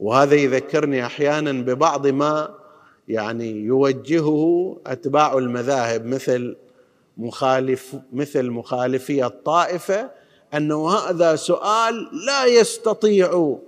وهذا 0.00 0.34
يذكرني 0.34 1.06
أحيانا 1.06 1.52
ببعض 1.52 2.06
ما 2.06 2.54
يعني 3.08 3.50
يوجهه 3.50 4.76
أتباع 4.86 5.38
المذاهب 5.38 6.06
مثل 6.06 6.56
مخالف 7.16 7.94
مثل 8.12 8.50
مخالفي 8.50 9.26
الطائفة 9.26 10.10
أنه 10.54 10.90
هذا 10.90 11.36
سؤال 11.36 12.08
لا 12.26 12.46
يستطيع 12.46 13.58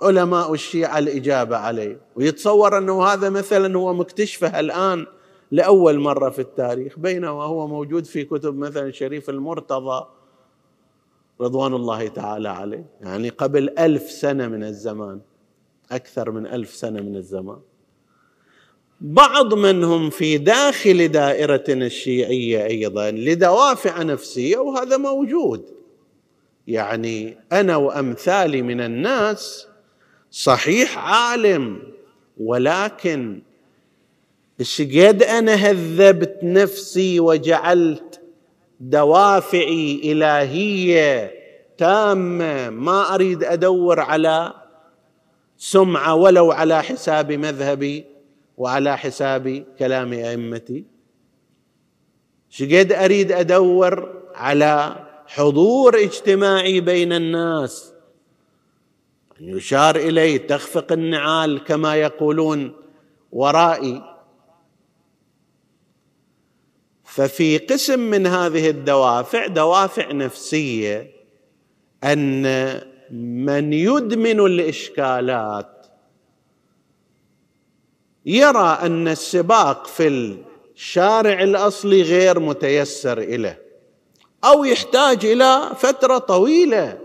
علماء 0.00 0.52
الشيعة 0.52 0.98
الإجابة 0.98 1.56
عليه. 1.56 2.00
ويتصور 2.16 2.78
أنه 2.78 3.04
هذا 3.04 3.30
مثلا 3.30 3.78
هو 3.78 3.94
مكتشفه 3.94 4.60
الآن 4.60 5.06
لأول 5.52 5.98
مرة 5.98 6.30
في 6.30 6.38
التاريخ 6.38 6.98
بينما 6.98 7.42
هو 7.42 7.66
موجود 7.66 8.04
في 8.04 8.24
كتب 8.24 8.56
مثلا 8.56 8.90
شريف 8.90 9.30
المرتضى 9.30 10.06
رضوان 11.40 11.74
الله 11.74 12.08
تعالى 12.08 12.48
عليه. 12.48 12.86
يعني 13.00 13.28
قبل 13.28 13.78
ألف 13.78 14.10
سنة 14.10 14.48
من 14.48 14.64
الزمان 14.64 15.20
أكثر 15.90 16.30
من 16.30 16.46
ألف 16.46 16.74
سنة 16.74 17.00
من 17.00 17.16
الزمان. 17.16 17.60
بعض 19.00 19.54
منهم 19.54 20.10
في 20.10 20.38
داخل 20.38 21.08
دائرتنا 21.08 21.86
الشيعية 21.86 22.66
أيضا 22.66 23.10
لدوافع 23.10 24.02
نفسية 24.02 24.58
وهذا 24.58 24.96
موجود. 24.96 25.64
يعني 26.66 27.38
أنا 27.52 27.76
وأمثالي 27.76 28.62
من 28.62 28.80
الناس 28.80 29.66
صحيح 30.30 30.98
عالم 30.98 31.82
ولكن 32.40 33.42
قد 34.80 35.22
أنا 35.22 35.54
هذبت 35.54 36.38
نفسي 36.42 37.20
وجعلت 37.20 38.20
دوافعي 38.80 40.00
إلهية 40.04 41.32
تامة 41.78 42.70
ما 42.70 43.14
أريد 43.14 43.44
أدور 43.44 44.00
على 44.00 44.52
سمعة 45.56 46.14
ولو 46.14 46.52
على 46.52 46.82
حساب 46.82 47.32
مذهبي 47.32 48.04
وعلى 48.56 48.98
حساب 48.98 49.64
كلام 49.78 50.12
أئمتي. 50.12 50.84
شقد 52.50 52.92
أريد 52.92 53.32
أدور 53.32 54.22
على 54.34 55.06
حضور 55.26 55.98
اجتماعي 55.98 56.80
بين 56.80 57.12
الناس؟ 57.12 57.92
يشار 59.40 59.96
الي 59.96 60.38
تخفق 60.38 60.92
النعال 60.92 61.64
كما 61.64 61.96
يقولون 61.96 62.72
ورائي. 63.32 64.11
ففي 67.14 67.58
قسم 67.58 68.00
من 68.00 68.26
هذه 68.26 68.70
الدوافع 68.70 69.46
دوافع 69.46 70.12
نفسية 70.12 71.10
أن 72.04 72.42
من 73.10 73.72
يدمن 73.72 74.40
الإشكالات 74.40 75.86
يرى 78.26 78.78
أن 78.82 79.08
السباق 79.08 79.86
في 79.86 80.36
الشارع 80.74 81.42
الأصلي 81.42 82.02
غير 82.02 82.40
متيسر 82.40 83.18
اليه 83.18 83.62
أو 84.44 84.64
يحتاج 84.64 85.26
إلى 85.26 85.70
فترة 85.78 86.18
طويلة. 86.18 86.98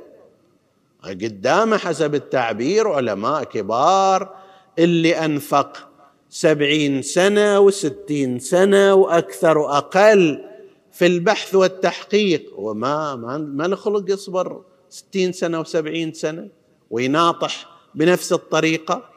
قدامه 1.04 1.78
حسب 1.78 2.16
التعبير 2.16 2.88
علماء 2.88 3.44
كبار 3.44 4.36
اللي 4.80 5.26
أنفق 5.26 5.90
سبعين 6.30 7.02
سنة 7.02 7.60
وستين 7.60 8.40
سنة 8.40 8.94
وأكثر 8.94 9.58
وأقل 9.58 10.44
في 10.92 11.06
البحث 11.06 11.56
والتحقيق. 11.56 12.60
وما 12.60 13.16
ما, 13.16 13.38
ما 13.38 13.68
نخلق 13.68 14.12
يصبر 14.14 14.62
ستين 14.90 15.32
سنة 15.32 15.60
وسبعين 15.60 16.14
سنة 16.14 16.48
ويناطح 16.90 17.70
بنفس 17.96 18.34
الطريقة. 18.34 19.10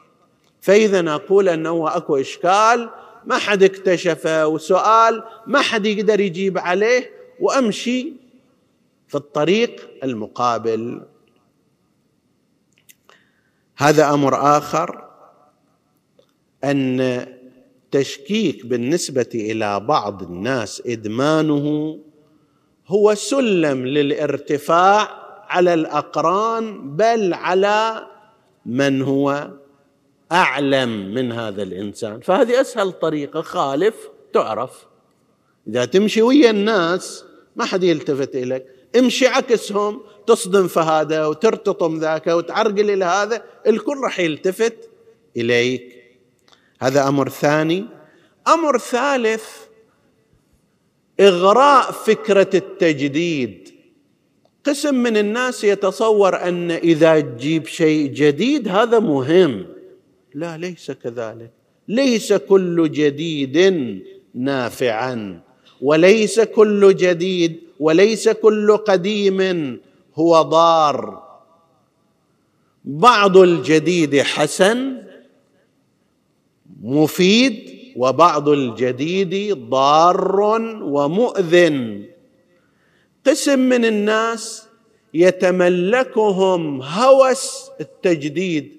فإذا 0.61 1.15
أقول 1.15 1.49
أنه 1.49 1.97
أكو 1.97 2.17
إشكال 2.17 2.89
ما 3.25 3.37
حد 3.37 3.63
اكتشفه 3.63 4.47
وسؤال 4.47 5.23
ما 5.47 5.61
حد 5.61 5.85
يقدر 5.85 6.19
يجيب 6.19 6.57
عليه 6.57 7.11
وأمشي 7.39 8.13
في 9.07 9.15
الطريق 9.15 9.89
المقابل. 10.03 11.01
هذا 13.77 14.13
أمر 14.13 14.57
آخر. 14.57 15.10
أن 16.63 17.25
تشكيك 17.91 18.65
بالنسبة 18.65 19.29
إلى 19.35 19.79
بعض 19.79 20.23
الناس 20.23 20.83
إدمانه 20.85 21.97
هو 22.87 23.13
سلم 23.13 23.87
للارتفاع 23.87 25.21
على 25.49 25.73
الأقران 25.73 26.95
بل 26.95 27.33
على 27.33 28.07
من 28.65 29.01
هو 29.01 29.51
أعلم 30.31 31.13
من 31.13 31.31
هذا 31.31 31.63
الإنسان. 31.63 32.19
فهذه 32.19 32.61
أسهل 32.61 32.91
طريقة 32.91 33.41
خالف 33.41 33.95
تعرف. 34.33 34.85
إذا 35.67 35.85
تمشي 35.85 36.21
ويا 36.21 36.49
الناس 36.49 37.25
ما 37.55 37.65
حد 37.65 37.83
يلتفت 37.83 38.35
إليك. 38.35 38.65
امشي 38.97 39.27
عكسهم 39.27 40.01
تصدم 40.27 40.67
في 40.67 40.79
هذا 40.79 41.25
وترتطم 41.25 41.99
ذاك 41.99 42.27
وتعرقل 42.27 42.89
إلى 42.89 43.05
هذا 43.05 43.43
الكل 43.67 43.97
راح 43.97 44.19
يلتفت 44.19 44.89
إليك. 45.37 46.00
هذا 46.81 47.07
أمر 47.07 47.29
ثاني. 47.29 47.85
أمر 48.47 48.77
ثالث 48.77 49.45
إغراء 51.19 51.91
فكرة 51.91 52.49
التجديد. 52.53 53.69
قسم 54.65 54.95
من 54.95 55.17
الناس 55.17 55.63
يتصور 55.63 56.47
أن 56.47 56.71
إذا 56.71 57.19
تجيب 57.19 57.65
شيء 57.67 58.11
جديد 58.11 58.67
هذا 58.67 58.99
مهم. 58.99 59.65
لا 60.33 60.57
ليس 60.57 60.91
كذلك. 60.91 61.51
ليس 61.87 62.33
كل 62.33 62.91
جديد 62.91 63.57
نافعا 64.35 65.41
وليس 65.81 66.39
كل 66.39 66.95
جديد 66.95 67.59
وليس 67.79 68.29
كل 68.29 68.77
قديم 68.77 69.79
هو 70.15 70.41
ضار. 70.41 71.23
بعض 72.85 73.37
الجديد 73.37 74.21
حسن 74.21 75.01
مفيد 76.81 77.69
وبعض 77.95 78.49
الجديد 78.49 79.57
ضار 79.69 80.37
ومؤذن. 80.83 82.05
قسم 83.27 83.59
من 83.59 83.85
الناس 83.85 84.63
يتملكهم 85.13 86.81
هوس 86.81 87.69
التجديد. 87.81 88.77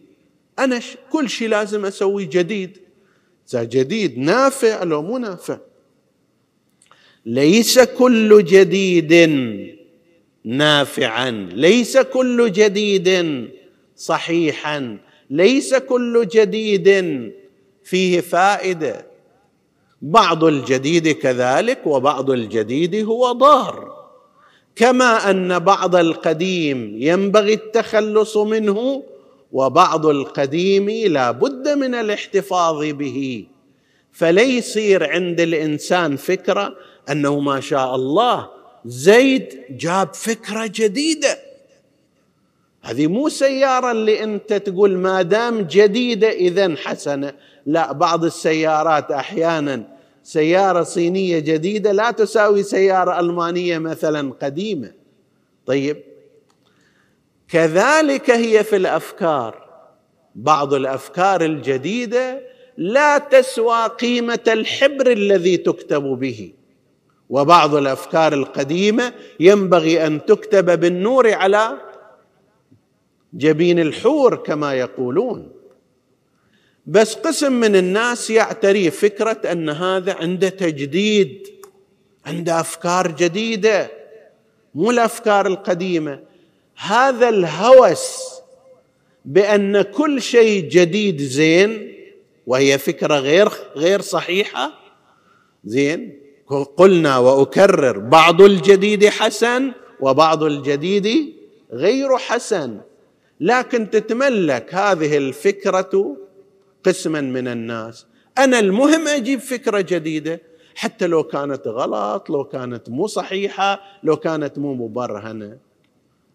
أنا 0.59 0.81
كل 1.11 1.31
شيء 1.31 1.49
لازم 1.49 1.85
اسويه 1.85 2.29
جديد. 2.31 2.79
إذا 3.51 3.65
جديد 3.65 4.19
نافع 4.19 4.83
لو 4.83 5.03
مو 5.03 5.19
نافع. 5.19 5.59
ليس 7.27 7.79
كل 7.79 8.45
جديد 8.45 9.13
نافعا. 10.45 11.31
ليس 11.53 11.99
كل 11.99 12.53
جديد 12.53 13.49
صحيحا. 13.97 14.99
ليس 15.31 15.75
كل 15.75 16.29
جديد 16.33 16.89
فيه 17.85 18.21
فائدة. 18.21 19.07
بعض 20.03 20.45
الجديد 20.45 21.09
كذلك 21.09 21.87
وبعض 21.87 22.31
الجديد 22.31 22.95
هو 23.05 23.33
ضار. 23.33 23.93
كما 24.77 25.31
أن 25.31 25.59
بعض 25.59 25.97
القديم 25.97 26.97
ينبغي 26.99 27.55
التخلص 27.55 28.37
منه 28.37 29.03
وبعض 29.53 30.07
القديم 30.07 30.91
لا 30.91 31.31
بد 31.31 31.69
من 31.69 31.95
الاحتفاظ 31.95 32.85
به. 32.85 33.47
فليصير 34.13 35.11
عند 35.11 35.41
الإنسان 35.41 36.17
فكرة 36.17 36.77
أنه 37.11 37.41
ما 37.41 37.61
شاء 37.61 37.95
الله 37.95 38.49
زيد 38.85 39.61
جاب 39.71 40.15
فكرة 40.15 40.67
جديدة. 40.67 41.39
هذه 42.83 43.07
مو 43.07 43.29
سيارة 43.29 43.91
اللي 43.91 44.25
أنت 44.25 44.53
تقول 44.53 44.99
ما 44.99 45.23
دام 45.23 45.61
جديدة 45.61 46.31
اذا 46.31 46.77
حسنة. 46.77 47.35
لا 47.67 47.93
بعض 47.93 48.25
السيارات 48.25 49.11
أحيانا 49.11 49.85
سيارة 50.23 50.83
صينية 50.83 51.39
جديدة 51.39 51.93
لا 51.93 52.11
تساوي 52.11 52.63
سيارة 52.63 53.21
ألمانية 53.21 53.79
مثلا 53.79 54.33
قديمة. 54.33 54.93
طيب 55.67 56.03
كذلك 57.49 58.31
هي 58.31 58.65
في 58.65 58.77
الأفكار. 58.77 59.63
بعض 60.35 60.75
الأفكار 60.75 61.45
الجديدة 61.45 62.41
لا 62.77 63.19
تسوى 63.19 63.87
قيمة 63.87 64.45
الحبر 64.49 65.13
الذي 65.13 65.57
تكتب 65.57 66.03
به 66.03 66.53
وبعض 67.31 67.75
الأفكار 67.75 68.33
القديمة 68.33 69.13
ينبغي 69.41 70.07
أن 70.07 70.25
تكتب 70.27 70.81
بالنور 70.81 71.35
على 71.35 71.79
جبين 73.35 73.79
الحور 73.79 74.37
كما 74.37 74.75
يقولون. 74.75 75.62
بس 76.87 77.15
قسم 77.15 77.53
من 77.53 77.77
الناس 77.77 78.31
يعتري 78.31 78.91
فكرة 78.91 79.53
أن 79.53 79.71
هذا 79.71 80.15
عنده 80.15 80.49
تجديد 80.49 81.49
عنده 82.27 82.61
أفكار 82.61 83.11
جديدة 83.11 83.91
مو 84.75 84.91
الأفكار 84.91 85.47
القديمة. 85.47 86.21
هذا 86.77 87.29
الهوس 87.29 88.33
بأن 89.25 89.83
كل 89.83 90.23
شيء 90.23 90.69
جديد 90.69 91.23
زين 91.23 91.93
وهي 92.47 92.79
فكرة 92.79 93.15
غير 93.15 93.49
غير 93.77 94.01
صحيحة 94.01 94.73
زين. 95.65 96.19
قلنا 96.77 97.19
وأكرر 97.19 97.99
بعض 97.99 98.43
الجديد 98.43 99.09
حسن 99.09 99.73
وبعض 100.01 100.43
الجديد 100.43 101.35
غير 101.73 102.17
حسن. 102.17 102.81
لكن 103.41 103.91
تتملك 103.91 104.75
هذه 104.75 105.17
الفكرة 105.17 106.17
قسما 106.85 107.21
من 107.21 107.49
الناس. 107.49 108.07
أنا 108.39 108.59
المهم 108.59 109.09
أجيب 109.09 109.41
فكرة 109.41 109.81
جديدة. 109.81 110.41
حتى 110.75 111.07
لو 111.07 111.23
كانت 111.23 111.67
غلط 111.67 112.31
لو 112.31 112.45
كانت 112.45 112.89
مو 112.89 113.07
صحيحة 113.07 113.81
لو 114.03 114.17
كانت 114.17 114.59
مو 114.59 114.75
مبرهنة. 114.75 115.59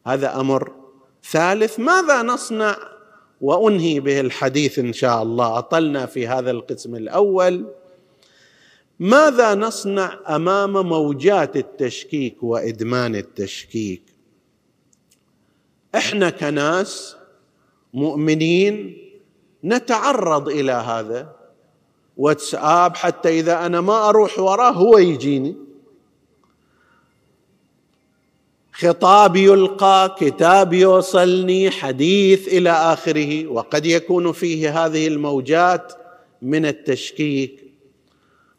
هذا 0.08 0.40
أمر 0.40 0.72
ثالث. 1.24 1.80
ماذا 1.80 2.22
نصنع؟ 2.22 2.78
وأنهي 3.42 4.00
به 4.00 4.20
الحديث 4.20 4.80
إن 4.80 4.94
شاء 4.94 5.24
الله. 5.24 5.58
أطلنا 5.58 6.06
في 6.06 6.28
هذا 6.28 6.52
القسم 6.52 6.96
الأول. 6.96 7.66
ماذا 9.00 9.56
نصنع 9.56 10.20
أمام 10.30 10.88
موجات 10.88 11.58
التشكيك 11.58 12.44
وإدمان 12.44 13.16
التشكيك؟ 13.16 14.02
إحنا 15.96 16.30
كناس 16.30 17.16
مؤمنين 17.94 18.98
نتعرض 19.64 20.50
إلى 20.50 20.72
هذا. 20.72 21.36
واتساب 22.18 22.96
حتى 22.96 23.40
إذا 23.40 23.66
أنا 23.66 23.82
ما 23.82 24.10
أروح 24.10 24.40
وراه 24.40 24.72
هو 24.72 24.98
يجيني. 24.98 25.56
خطاب 28.74 29.36
يلقى 29.36 30.16
كتاب 30.20 30.74
يوصلني 30.74 31.72
حديث 31.72 32.48
إلى 32.48 32.70
آخره. 32.70 33.48
وقد 33.48 33.86
يكون 33.86 34.32
فيه 34.32 34.86
هذه 34.86 35.08
الموجات 35.08 35.94
من 36.42 36.66
التشكيك. 36.66 37.64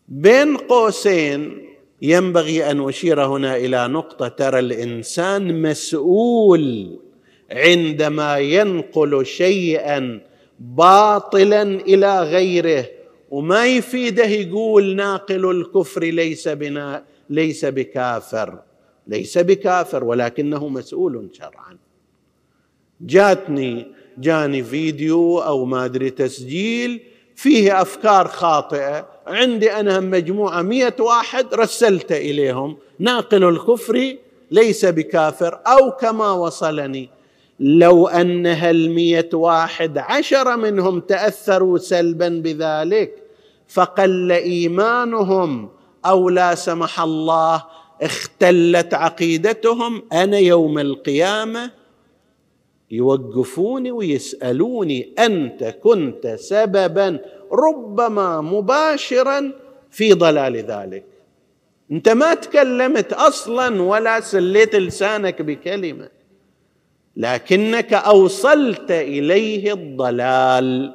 بين 0.08 0.56
قوسين 0.56 1.68
ينبغي 2.02 2.70
أن 2.70 2.88
أشير 2.88 3.24
هنا 3.24 3.56
إلى 3.56 3.88
نقطة 3.88 4.28
ترى 4.28 4.58
الإنسان 4.58 5.62
مسؤول 5.62 6.96
عندما 7.50 8.38
ينقل 8.38 9.26
شيئا 9.26 10.20
باطلا 10.58 11.62
إلى 11.62 12.22
غيره. 12.22 12.86
وما 13.30 13.66
يفيده 13.66 14.24
يقول 14.24 14.96
ناقل 14.96 15.50
الكفر 15.50 16.04
ليس 16.04 16.48
بنا 16.48 17.04
ليس 17.30 17.64
بكافر. 17.64 18.58
ليس 19.06 19.38
بكافر 19.38 20.04
ولكنه 20.04 20.68
مسؤول 20.68 21.28
شرعا. 21.32 21.78
جاتني 23.00 23.86
جاني 24.18 24.62
فيديو 24.62 25.38
أو 25.38 25.64
ما 25.64 25.84
أدري 25.84 26.10
تسجيل 26.10 27.00
فيه 27.36 27.82
أفكار 27.82 28.28
خاطئة. 28.28 29.08
عندي 29.26 29.72
أنا 29.72 30.00
مجموعة 30.00 30.62
مئة 30.62 31.02
واحد 31.02 31.54
رسلت 31.54 32.12
إليهم. 32.12 32.76
ناقل 32.98 33.44
الكفر 33.44 34.16
ليس 34.50 34.84
بكافر 34.84 35.60
أو 35.66 35.90
كما 35.90 36.32
وصلني. 36.32 37.10
لو 37.60 38.08
ان 38.08 38.46
هالمئة 38.46 39.34
واحد 39.34 39.98
عشر 39.98 40.56
منهم 40.56 41.00
تأثروا 41.00 41.78
سلبا 41.78 42.28
بذلك 42.28 43.22
فقل 43.68 44.32
إيمانهم 44.32 45.68
أو 46.06 46.28
لا 46.28 46.54
سمح 46.54 47.00
الله 47.00 47.64
اختلت 48.02 48.94
عقيدتهم. 48.94 50.02
أنا 50.12 50.38
يوم 50.38 50.78
القيامة 50.78 51.70
يوقفوني 52.90 53.90
ويسألوني 53.90 55.14
أنت 55.18 55.64
كنت 55.64 56.26
سببا 56.26 57.18
ربما 57.52 58.40
مباشرا 58.40 59.52
في 59.90 60.12
ضلال 60.12 60.56
ذلك. 60.56 61.04
أنت 61.92 62.08
ما 62.08 62.34
تكلمت 62.34 63.12
أصلا 63.12 63.82
ولا 63.82 64.20
سليت 64.20 64.76
لسانك 64.76 65.42
بكلمة. 65.42 66.17
لكنك 67.18 67.94
أوصلت 67.94 68.90
إليه 68.90 69.72
الضلال 69.72 70.94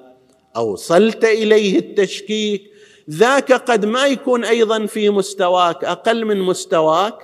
أوصلت 0.56 1.26
إليه 1.26 1.80
التشكيك. 1.80 2.72
ذاك 3.10 3.54
قد 3.54 3.86
ما 3.86 4.06
يكون 4.06 4.46
أيضا 4.46 4.86
في 4.86 5.10
مستواك 5.10 5.84
أقل 5.84 6.26
من 6.26 6.40
مستواك. 6.42 7.18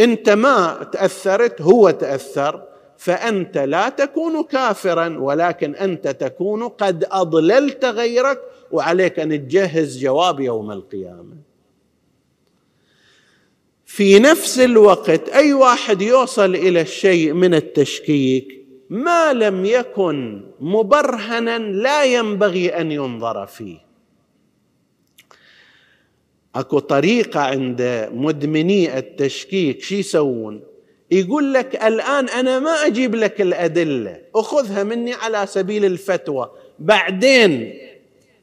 أنت 0.00 0.30
ما 0.30 0.88
تأثرت 0.92 1.62
هو 1.62 1.90
تأثر 1.90 2.62
فأنت 2.98 3.58
لا 3.58 3.88
تكون 3.88 4.42
كافرا 4.42 5.18
ولكن 5.18 5.74
أنت 5.74 6.08
تكون 6.08 6.68
قد 6.68 7.06
أضللت 7.10 7.84
غيرك 7.84 8.40
وعليك 8.72 9.18
أن 9.18 9.30
تجهز 9.48 9.98
جواب 9.98 10.40
يوم 10.40 10.70
القيامة. 10.70 11.36
في 13.86 14.18
نفس 14.18 14.58
الوقت 14.58 15.28
أي 15.28 15.52
واحد 15.52 16.02
يوصل 16.02 16.54
إلى 16.54 16.80
الشيء 16.80 17.32
من 17.32 17.54
التشكيك 17.54 18.66
ما 18.90 19.32
لم 19.32 19.64
يكن 19.64 20.42
مبرهنا 20.60 21.58
لا 21.58 22.04
ينبغي 22.04 22.68
أن 22.68 22.92
ينظر 22.92 23.46
فيه. 23.46 23.78
أكو 26.54 26.78
طريقة 26.78 27.40
عند 27.40 28.08
مدمني 28.12 28.98
التشكيك 28.98 29.82
شو 29.82 29.94
يسوون؟ 29.94 30.62
يقول 31.10 31.54
لك 31.54 31.84
الآن 31.86 32.28
أنا 32.28 32.58
ما 32.58 32.70
أجيب 32.70 33.14
لك 33.14 33.40
الأدلة 33.40 34.20
أخذها 34.34 34.82
مني 34.84 35.14
على 35.14 35.46
سبيل 35.46 35.84
الفتوى. 35.84 36.50
بعدين 36.78 37.78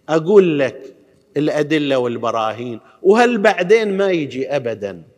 أقول 0.09 0.59
لك 0.59 0.95
الأدلة 1.37 1.97
والبراهين 1.97 2.79
وهل 3.01 3.37
بعدين 3.37 3.97
ما 3.97 4.11
يجي 4.11 4.47
ابدا؟ 4.55 5.12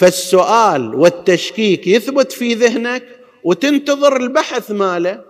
فالسؤال 0.00 0.94
والتشكيك 0.94 1.86
يثبت 1.86 2.32
في 2.32 2.54
ذهنك 2.54 3.02
وتنتظر 3.44 4.16
البحث 4.16 4.70
ماله. 4.70 5.24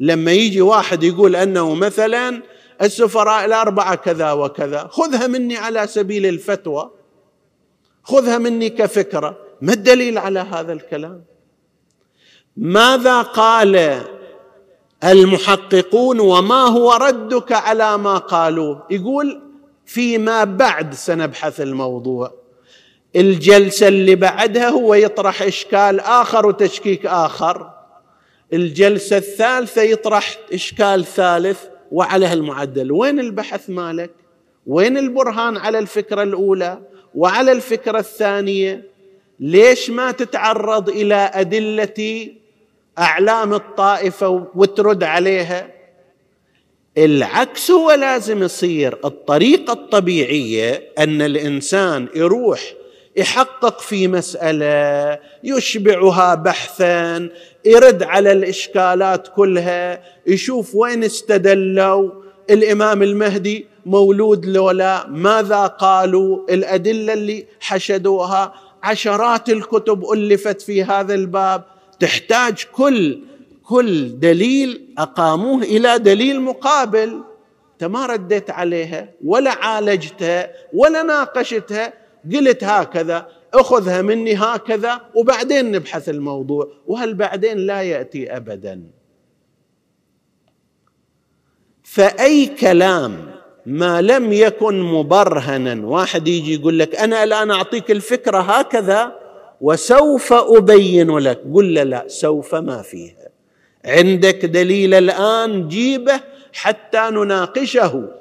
لما 0.00 0.32
يجي 0.32 0.60
واحد 0.60 1.02
يقول 1.02 1.36
أنه 1.36 1.74
مثلا 1.74 2.42
السفراء 2.82 3.44
الأربعة 3.44 3.94
كذا 3.94 4.32
وكذا 4.32 4.88
خذها 4.90 5.26
مني 5.26 5.56
على 5.56 5.86
سبيل 5.86 6.26
الفتوى 6.26 6.90
خذها 8.02 8.38
مني 8.38 8.70
كفكرة. 8.70 9.38
ما 9.60 9.72
الدليل 9.72 10.18
على 10.18 10.40
هذا 10.40 10.72
الكلام؟ 10.72 11.24
ماذا 12.56 13.22
قال 13.22 14.02
المحققون 15.04 16.20
وما 16.20 16.62
هو 16.62 16.92
ردك 16.92 17.52
على 17.52 17.98
ما 17.98 18.18
قالوه؟ 18.18 18.86
يقول 18.90 19.42
فيما 19.86 20.44
بعد 20.44 20.94
سنبحث 20.94 21.60
الموضوع. 21.60 22.39
الجلسة 23.16 23.88
اللي 23.88 24.14
بعدها 24.14 24.68
هو 24.68 24.94
يطرح 24.94 25.42
إشكال 25.42 26.00
آخر 26.00 26.46
وتشكيك 26.46 27.06
آخر. 27.06 27.70
الجلسة 28.52 29.16
الثالثة 29.16 29.82
يطرح 29.82 30.38
إشكال 30.52 31.04
ثالث 31.04 31.64
وعلى 31.92 32.32
المعدل 32.32 32.92
وين 32.92 33.20
البحث 33.20 33.70
مالك؟ 33.70 34.10
وين 34.66 34.98
البرهان 34.98 35.56
على 35.56 35.78
الفكرة 35.78 36.22
الأولى 36.22 36.78
وعلى 37.14 37.52
الفكرة 37.52 37.98
الثانية؟ 37.98 38.84
ليش 39.40 39.90
ما 39.90 40.10
تتعرض 40.10 40.88
إلى 40.88 41.30
أدلة 41.34 42.28
أعلام 42.98 43.54
الطائفة 43.54 44.46
وترد 44.54 45.04
عليها؟ 45.04 45.70
العكس 46.98 47.70
هو 47.70 47.90
لازم 47.90 48.42
يصير. 48.42 48.98
الطريقة 49.04 49.72
الطبيعية 49.72 50.92
أن 50.98 51.22
الإنسان 51.22 52.08
يروح 52.14 52.60
يحقق 53.20 53.80
في 53.80 54.08
مسألة 54.08 55.18
يشبعها 55.44 56.34
بحثا 56.34 57.28
يرد 57.64 58.02
على 58.02 58.32
الإشكالات 58.32 59.28
كلها 59.28 60.02
يشوف 60.26 60.74
وين 60.74 61.04
استدلوا 61.04 62.10
الإمام 62.50 63.02
المهدي 63.02 63.66
مولود 63.86 64.46
لولا 64.46 65.06
ماذا 65.08 65.66
قالوا 65.66 66.38
الأدلة 66.50 67.12
اللي 67.12 67.46
حشدوها 67.60 68.54
عشرات 68.82 69.48
الكتب 69.48 70.12
ألفت 70.12 70.62
في 70.62 70.84
هذا 70.84 71.14
الباب. 71.14 71.64
تحتاج 72.00 72.64
كل 72.72 73.20
كل 73.62 74.20
دليل 74.20 74.94
أقاموه 74.98 75.62
إلى 75.62 75.98
دليل 75.98 76.40
مقابل. 76.40 77.22
أنت 77.72 77.84
ما 77.90 78.06
رديت 78.06 78.50
عليها 78.50 79.08
ولا 79.24 79.50
عالجتها 79.50 80.50
ولا 80.72 81.02
ناقشتها. 81.02 81.92
قلت 82.34 82.64
هكذا 82.64 83.28
أخذها 83.54 84.02
مني 84.02 84.34
هكذا 84.34 85.00
وبعدين 85.14 85.72
نبحث 85.72 86.08
الموضوع 86.08 86.68
وهل 86.86 87.14
بعدين 87.14 87.58
لا 87.58 87.82
يأتي 87.82 88.36
ابدا؟ 88.36 88.82
فأي 91.82 92.46
كلام 92.46 93.30
ما 93.66 94.02
لم 94.02 94.32
يكن 94.32 94.82
مبرهنا 94.82 95.86
واحد 95.86 96.28
يجي 96.28 96.54
يقول 96.54 96.78
لك 96.78 96.96
أنا 96.96 97.24
الآن 97.24 97.50
أعطيك 97.50 97.90
الفكرة 97.90 98.38
هكذا 98.38 99.16
وسوف 99.60 100.32
أبين 100.32 101.18
لك. 101.18 101.42
قل 101.54 101.74
له 101.74 101.82
لا 101.82 102.04
سوف 102.08 102.54
ما 102.54 102.82
فيها. 102.82 103.28
عندك 103.84 104.44
دليل 104.44 104.94
الآن 104.94 105.68
جيبه 105.68 106.20
حتى 106.52 107.08
نناقشه. 107.10 108.19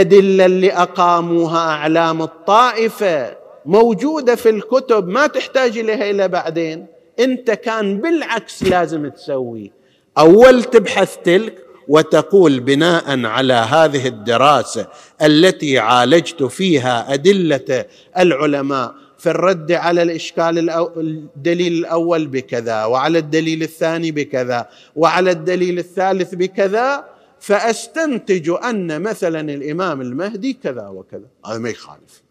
أدلة 0.00 0.46
اللي 0.46 0.72
أقاموها 0.72 1.58
أعلام 1.58 2.22
الطائفة 2.22 3.36
موجودة 3.66 4.34
في 4.34 4.50
الكتب 4.50 5.08
ما 5.08 5.26
تحتاج 5.26 5.78
إليها 5.78 6.10
إلى 6.10 6.28
بعدين. 6.28 6.86
أنت 7.20 7.50
كان 7.50 8.00
بالعكس 8.00 8.62
لازم 8.62 9.08
تسوي. 9.08 9.72
أول 10.18 10.64
تبحث 10.64 11.16
تلك 11.24 11.54
وتقول 11.88 12.60
بناء 12.60 13.26
على 13.26 13.52
هذه 13.52 14.06
الدراسة 14.06 14.86
التي 15.22 15.78
عالجت 15.78 16.42
فيها 16.42 17.14
أدلة 17.14 17.84
العلماء 18.18 18.94
في 19.18 19.30
الرد 19.30 19.72
على 19.72 20.02
الإشكال 20.02 20.70
الدليل 20.96 21.72
الأول 21.72 22.26
بكذا 22.26 22.84
وعلى 22.84 23.18
الدليل 23.18 23.62
الثاني 23.62 24.10
بكذا 24.10 24.68
وعلى 24.96 25.30
الدليل 25.30 25.78
الثالث 25.78 26.34
بكذا 26.34 27.04
فأستنتج 27.42 28.50
أن 28.64 29.02
مثلا 29.02 29.40
الإمام 29.40 30.00
المهدي 30.00 30.52
كذا 30.52 30.88
وكذا. 30.88 31.26
هذا 31.46 31.58
ما 31.58 31.70
يخالف. 31.70 32.22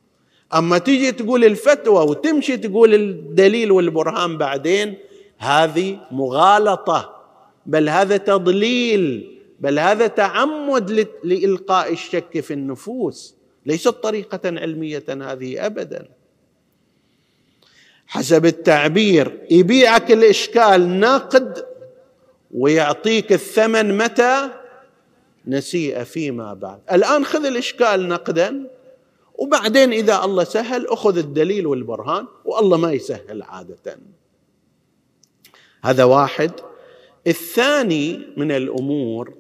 أما 0.54 0.78
تيجي 0.78 1.12
تقول 1.12 1.46
الفتوى 1.46 2.06
وتمشي 2.06 2.58
تقول 2.58 2.94
الدليل 2.94 3.72
والبرهان 3.72 4.38
بعدين 4.38 4.98
هذه 5.38 6.00
مغالطة. 6.12 7.16
بل 7.66 7.90
هذا 7.90 8.18
تضليل. 8.18 9.38
بل 9.60 9.80
هذا 9.80 10.08
تعمد 10.08 11.08
لإلقاء 11.24 11.94
الشك 11.94 12.40
في 12.40 12.54
النفوس. 12.54 13.36
ليست 13.66 13.88
طريقة 13.88 14.42
علمية 14.46 15.04
هذه 15.10 15.66
ابدا. 15.66 16.08
حسب 18.08 18.46
التعبير 18.46 19.42
يبيعك 19.52 20.12
الإشكال 20.12 21.00
نقد 21.00 21.66
ويعطيك 22.52 23.32
الثمن 23.32 23.98
متى؟ 23.98 24.61
نسيء 25.48 26.04
فيما 26.04 26.54
بعد. 26.54 26.80
الآن 26.92 27.26
خذ 27.26 27.46
الإشكال 27.46 28.08
نقدا 28.08 28.68
وبعدين 29.36 29.94
إذا 29.94 30.24
الله 30.24 30.44
سهل 30.44 30.88
أخذ 30.88 31.18
الدليل 31.18 31.68
والبرهان 31.68 32.26
والله 32.46 32.78
ما 32.78 32.92
يسهل 32.92 33.44
عادة. 33.44 34.00
هذا 35.84 36.04
واحد. 36.04 36.52
الثاني 37.28 38.20
من 38.38 38.52
الأمور 38.52 39.34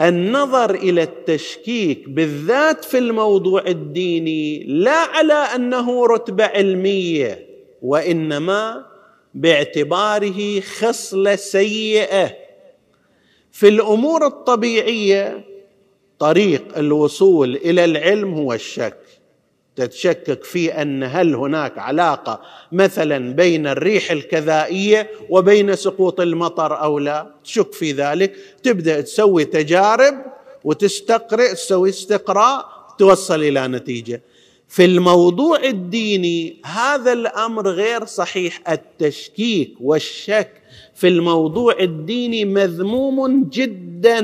النظر 0.00 0.74
إلى 0.74 1.02
التشكيك 1.02 2.08
بالذات 2.08 2.84
في 2.84 2.98
الموضوع 2.98 3.66
الديني 3.66 4.64
لا 4.64 4.96
على 4.96 5.32
أنه 5.32 6.06
رتبة 6.06 6.44
علمية 6.44 7.46
وإنما 7.82 8.86
باعتباره 9.34 10.60
خصلة 10.60 11.36
سيئة. 11.36 12.45
في 13.56 13.68
الأمور 13.68 14.26
الطبيعية 14.26 15.44
طريق 16.18 16.78
الوصول 16.78 17.56
إلى 17.56 17.84
العلم 17.84 18.34
هو 18.34 18.52
الشك. 18.52 18.98
تتشكك 19.76 20.44
في 20.44 20.82
أن 20.82 21.02
هل 21.02 21.34
هناك 21.34 21.78
علاقة 21.78 22.40
مثلا 22.72 23.32
بين 23.34 23.66
الريح 23.66 24.10
الكذائية 24.10 25.10
وبين 25.30 25.76
سقوط 25.76 26.20
المطر 26.20 26.82
أو 26.82 26.98
لا؟ 26.98 27.34
تشك 27.44 27.72
في 27.72 27.92
ذلك. 27.92 28.36
تبدأ 28.62 29.00
تسوي 29.00 29.44
تجارب 29.44 30.14
وتستقرئ 30.64 31.52
تسوي 31.52 31.88
استقراء 31.88 32.68
توصل 32.98 33.42
إلى 33.42 33.68
نتيجة. 33.68 34.22
في 34.68 34.84
الموضوع 34.84 35.64
الديني 35.64 36.56
هذا 36.64 37.12
الأمر 37.12 37.68
غير 37.68 38.04
صحيح. 38.04 38.70
التشكيك 38.70 39.74
والشك 39.80 40.50
في 40.94 41.08
الموضوع 41.08 41.76
الديني 41.80 42.44
مذموم 42.44 43.48
جدا 43.52 44.20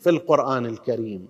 في 0.00 0.10
القرآن 0.10 0.66
الكريم. 0.66 1.26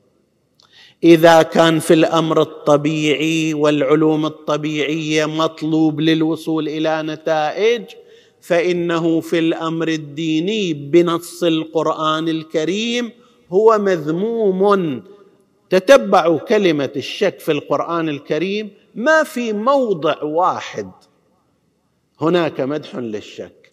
إذا 1.04 1.42
كان 1.42 1.78
في 1.78 1.94
الأمر 1.94 2.40
الطبيعي 2.42 3.54
والعلوم 3.54 4.26
الطبيعية 4.26 5.26
مطلوب 5.26 6.00
للوصول 6.00 6.68
إلى 6.68 7.02
نتائج 7.02 7.82
فإنه 8.40 9.20
في 9.20 9.38
الأمر 9.38 9.88
الديني 9.88 10.72
بنص 10.74 11.42
القرآن 11.42 12.28
الكريم 12.28 13.10
هو 13.52 13.78
مذموم. 13.78 15.02
تتبعوا 15.78 16.38
كلمة 16.38 16.90
الشك 16.96 17.40
في 17.40 17.52
القرآن 17.52 18.08
الكريم 18.08 18.70
ما 18.94 19.22
في 19.22 19.52
موضع 19.52 20.22
واحد. 20.22 20.90
هناك 22.20 22.60
مدح 22.60 22.96
للشك 22.96 23.72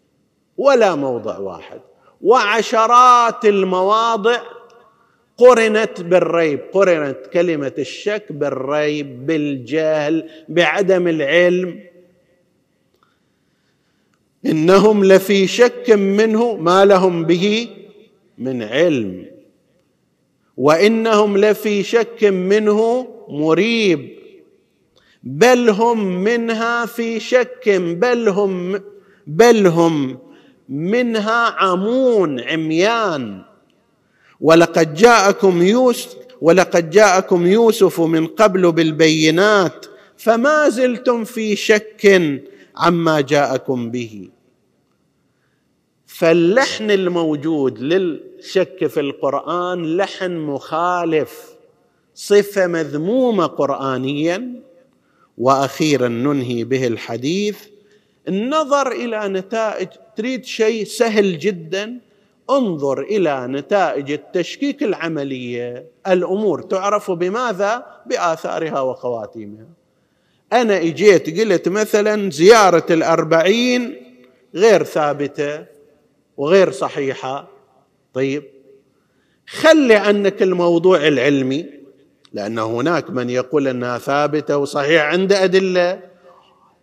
ولا 0.58 0.96
موضع 0.96 1.38
واحد. 1.38 1.82
وعشرات 2.22 3.46
المواضع 3.46 4.42
قرنت 5.38 6.02
بالريب 6.02 6.60
قرنت 6.74 7.28
كلمة 7.34 7.74
الشك 7.78 8.32
بالريب 8.32 9.26
بالجهل 9.26 10.30
بعدم 10.50 11.08
العلم. 11.08 11.84
إنهم 14.46 15.06
لفي 15.06 15.48
شك 15.48 15.90
منه 15.90 16.56
ما 16.56 16.86
لهم 16.86 17.26
به 17.26 17.70
من 18.38 18.64
علم. 18.64 19.31
وإنهم 20.62 21.38
لفي 21.38 21.84
شك 21.84 22.24
منه 22.24 23.08
مريب. 23.30 24.10
بل 25.24 25.70
هم 25.70 26.24
منها 26.24 26.86
في 26.86 27.20
شك 27.20 27.70
بل 27.70 28.30
هم 28.30 28.82
بل 29.28 29.68
هم 29.68 30.18
منها 30.70 31.56
عمون 31.64 32.40
عميان. 32.40 33.42
ولقد 34.42 34.94
جاءكم 34.94 35.62
يوسف 35.62 36.16
ولقد 36.42 36.90
جاءكم 36.90 37.48
يوسف 37.48 38.02
من 38.02 38.28
قبل 38.28 38.72
بالبينات 38.72 39.86
فما 40.18 40.70
زلتم 40.70 41.24
في 41.24 41.56
شك 41.56 42.22
عما 42.76 43.22
جاءكم 43.22 43.92
به. 43.92 44.30
فاللحن 46.16 46.92
الموجود 46.92 47.80
للشك 47.80 48.88
في 48.88 49.00
القرآن 49.00 49.98
لحن 49.98 50.32
مخالف 50.32 51.56
صفة 52.16 52.68
مذمومة 52.68 53.46
قرانيا. 53.46 54.62
وأخيرا 55.38 56.08
ننهي 56.08 56.64
به 56.64 56.88
الحديث 56.88 57.60
النظر 58.28 58.92
إلى 58.92 59.28
نتائج 59.28 59.88
تريد 60.16 60.46
شيء 60.46 60.86
سهل 60.86 61.40
جدا 61.40 62.00
انظر 62.50 63.02
إلى 63.02 63.48
نتائج 63.48 64.12
التشكيك 64.12 64.84
العملية. 64.84 65.86
الأمور 66.08 66.62
تعرف 66.62 67.12
بماذا؟ 67.12 67.86
بآثارها 68.06 68.82
وخواتيمها. 68.82 69.68
أنا 70.54 70.78
إجيت 70.78 71.40
قلت 71.40 71.70
مثلا 71.70 72.30
زيارة 72.30 72.86
الأربعين 72.90 73.96
غير 74.56 74.84
ثابتة. 74.84 75.81
وغير 76.38 76.72
صحيحة. 76.72 77.48
طيب 78.14 78.44
خلي 79.48 79.96
عنك 79.96 80.42
الموضوع 80.42 81.08
العلمي 81.08 81.66
لأن 82.34 82.60
هناك 82.60 83.10
من 83.10 83.30
يقول 83.30 83.68
أنها 83.68 83.98
ثابتة 83.98 84.58
وصحيحة 84.58 85.06
عنده 85.06 85.44
أدلة. 85.44 86.00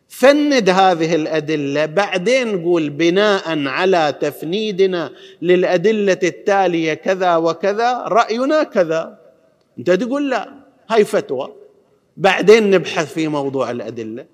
فند 0.09 0.69
هذه 0.69 1.15
الأدلة 1.15 1.87
بعدين 1.87 2.57
نقول 2.57 2.91
بناء 2.91 3.67
على 3.67 4.15
تفنيدنا 4.21 5.13
للأدلة 5.43 6.19
التالية 6.23 6.95
كذا 6.95 7.37
وكذا 7.37 7.93
رأينا 7.93 8.63
كذا. 8.63 9.19
أنت 9.79 9.91
تقول 9.91 10.31
لا 10.31 10.53
هاي 10.91 11.05
فتوى. 11.05 11.55
بعدين 12.17 12.71
نبحث 12.71 13.15
في 13.15 13.29
موضوع 13.29 13.71
الأدلة. 13.71 14.27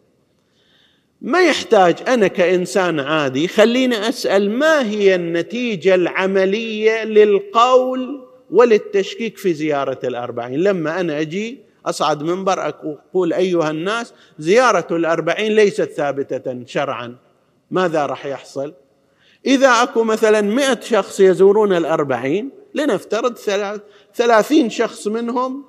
ما 1.25 1.41
يحتاج 1.41 1.97
أنا 2.09 2.27
كإنسان 2.27 3.01
عادي 3.01 3.49
خليني 3.49 4.09
أسأل 4.09 4.51
ما 4.51 4.89
هي 4.89 5.15
النتيجة 5.15 5.95
العملية 5.95 7.05
للقول 7.05 8.27
وللتشكيك 8.51 9.39
في 9.39 9.55
زيارة 9.55 9.99
الأربعين؟ 10.05 10.61
لما 10.61 11.01
أنا 11.01 11.21
أجي 11.21 11.59
أصعد 11.87 12.23
منبر 12.23 12.69
أقول 12.69 13.33
أيها 13.33 13.71
الناس 13.71 14.15
زيارة 14.39 14.87
الأربعين 14.91 15.53
ليست 15.53 15.91
ثابتة 15.91 16.65
شرعا. 16.67 17.17
ماذا 17.71 18.07
راح 18.07 18.27
يحصل؟ 18.27 18.75
إذا 19.47 19.69
أكو 19.69 20.05
مثلا 20.05 20.41
مئة 20.41 20.81
شخص 20.81 21.21
يزورون 21.21 21.73
الأربعين 21.73 22.51
لنفترض 22.75 23.39
ثلاثين 24.15 24.71
شخص 24.71 25.07
منهم 25.07 25.65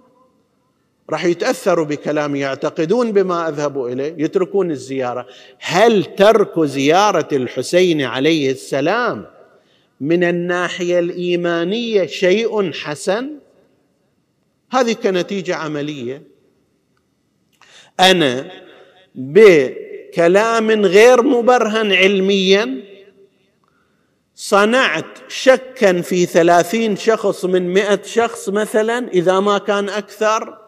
راح 1.09 1.25
يتأثروا 1.25 1.85
بكلامي 1.85 2.39
يعتقدون 2.39 3.11
بما 3.11 3.49
اذهب 3.49 3.85
إليه 3.85 4.15
يتركون 4.17 4.71
الزيارة. 4.71 5.27
هل 5.59 6.03
ترك 6.15 6.59
زيارة 6.59 7.27
الحسين 7.31 8.01
عليه 8.01 8.51
السلام 8.51 9.25
من 10.01 10.23
الناحية 10.23 10.99
الإيمانية 10.99 12.05
شيء 12.05 12.71
حسن؟ 12.71 13.29
هذه 14.71 14.93
كنتيجة 14.93 15.55
عملية. 15.55 16.23
أنا 17.99 18.51
بكلام 19.15 20.85
غير 20.85 21.23
مبرهن 21.23 21.93
علميا 21.93 22.81
صنعت 24.35 25.05
شكا 25.27 26.01
في 26.01 26.25
ثلاثين 26.25 26.95
شخص 26.95 27.45
من 27.45 27.73
مئة 27.73 28.01
شخص 28.03 28.49
مثلا 28.49 29.07
إذا 29.07 29.39
ما 29.39 29.57
كان 29.57 29.89
أكثر 29.89 30.64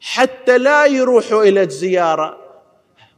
حتى 0.00 0.58
لا 0.58 0.86
يروحوا 0.86 1.42
إلى 1.42 1.62
الزيارة. 1.62 2.38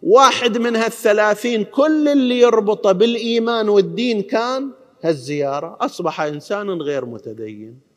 واحد 0.02 0.58
من 0.58 0.76
هالثلاثين 0.76 1.64
كل 1.64 2.08
اللي 2.08 2.40
يربطه 2.40 2.92
بالإيمان 2.92 3.68
والدين 3.68 4.22
كان 4.22 4.70
هالزيارة. 5.04 5.76
أصبح 5.80 6.20
إنسان 6.20 6.70
غير 6.70 7.04
متدين. 7.04 7.88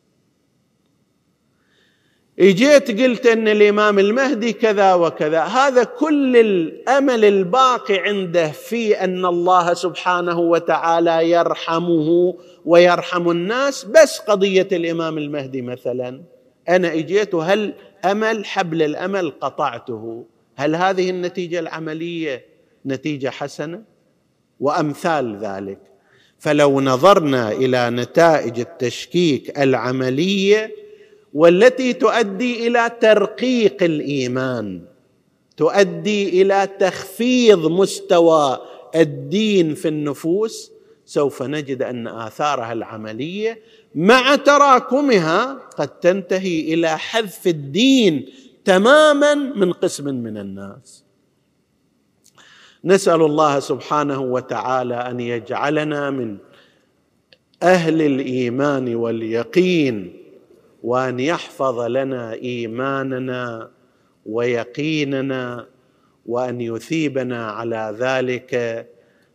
إجيت 2.38 3.00
قلت 3.00 3.26
إن 3.26 3.48
الإمام 3.48 3.98
المهدي 3.98 4.52
كذا 4.52 4.94
وكذا. 4.94 5.40
هذا 5.40 5.84
كل 5.84 6.36
الأمل 6.36 7.24
الباقي 7.24 7.98
عنده 7.98 8.50
في 8.50 9.04
أن 9.04 9.26
الله 9.26 9.74
سبحانه 9.74 10.38
وتعالى 10.38 11.30
يرحمه 11.30 12.34
ويرحم 12.64 13.30
الناس. 13.30 13.84
بس 13.84 14.18
قضية 14.18 14.68
الإمام 14.72 15.18
المهدي 15.18 15.62
مثلا. 15.62 16.22
أنا 16.68 16.92
إجيت 16.92 17.34
هل 17.34 17.74
امل 18.04 18.44
حبل 18.44 18.82
الأمل 18.82 19.30
قطعته. 19.30 20.24
هل 20.56 20.76
هذه 20.76 21.10
النتيجة 21.10 21.58
العملية 21.58 22.44
نتيجة 22.86 23.28
حسنة؟ 23.28 23.82
وأمثال 24.60 25.36
ذلك. 25.36 25.78
فلو 26.38 26.80
نظرنا 26.80 27.52
إلى 27.52 27.90
نتائج 27.90 28.60
التشكيك 28.60 29.58
العملية 29.58 30.74
والتي 31.34 31.92
تؤدي 31.92 32.66
إلى 32.66 32.90
ترقيق 33.00 33.82
الإيمان 33.82 34.84
تؤدي 35.56 36.42
إلى 36.42 36.68
تخفيض 36.78 37.66
مستوى 37.66 38.58
الدين 38.94 39.74
في 39.74 39.88
النفوس 39.88 40.72
سوف 41.04 41.42
نجد 41.42 41.82
أن 41.82 42.08
آثارها 42.08 42.72
العملية 42.72 43.60
مع 43.94 44.34
تراكمها 44.36 45.52
قد 45.78 45.88
تنتهي 45.88 46.74
إلى 46.74 46.98
حذف 46.98 47.46
الدين 47.46 48.26
تماما 48.64 49.34
من 49.34 49.72
قسم 49.72 50.14
من 50.14 50.36
الناس. 50.36 51.04
نسأل 52.84 53.22
الله 53.22 53.60
سبحانه 53.60 54.20
وتعالى 54.20 54.94
أن 54.94 55.20
يجعلنا 55.20 56.10
من 56.10 56.36
أهل 57.62 58.02
الإيمان 58.02 58.94
واليقين 58.94 60.16
وأن 60.82 61.20
يحفظ 61.20 61.80
لنا 61.80 62.32
إيماننا 62.32 63.70
ويقيننا 64.26 65.66
وأن 66.26 66.60
يثيبنا 66.60 67.50
على 67.50 67.96
ذلك 67.98 68.86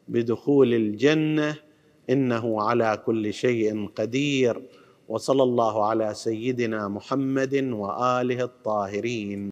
بدخول 0.08 0.74
الجنة 0.74 1.56
إنه 2.14 2.46
على 2.68 2.90
كل 3.06 3.34
شيء 3.44 3.90
قدير 4.00 4.56
وصلى 5.12 5.44
الله 5.50 5.76
على 5.90 6.08
سيدنا 6.14 6.82
محمد 6.88 7.56
وآله 7.82 8.40
الطاهرين. 8.52 9.42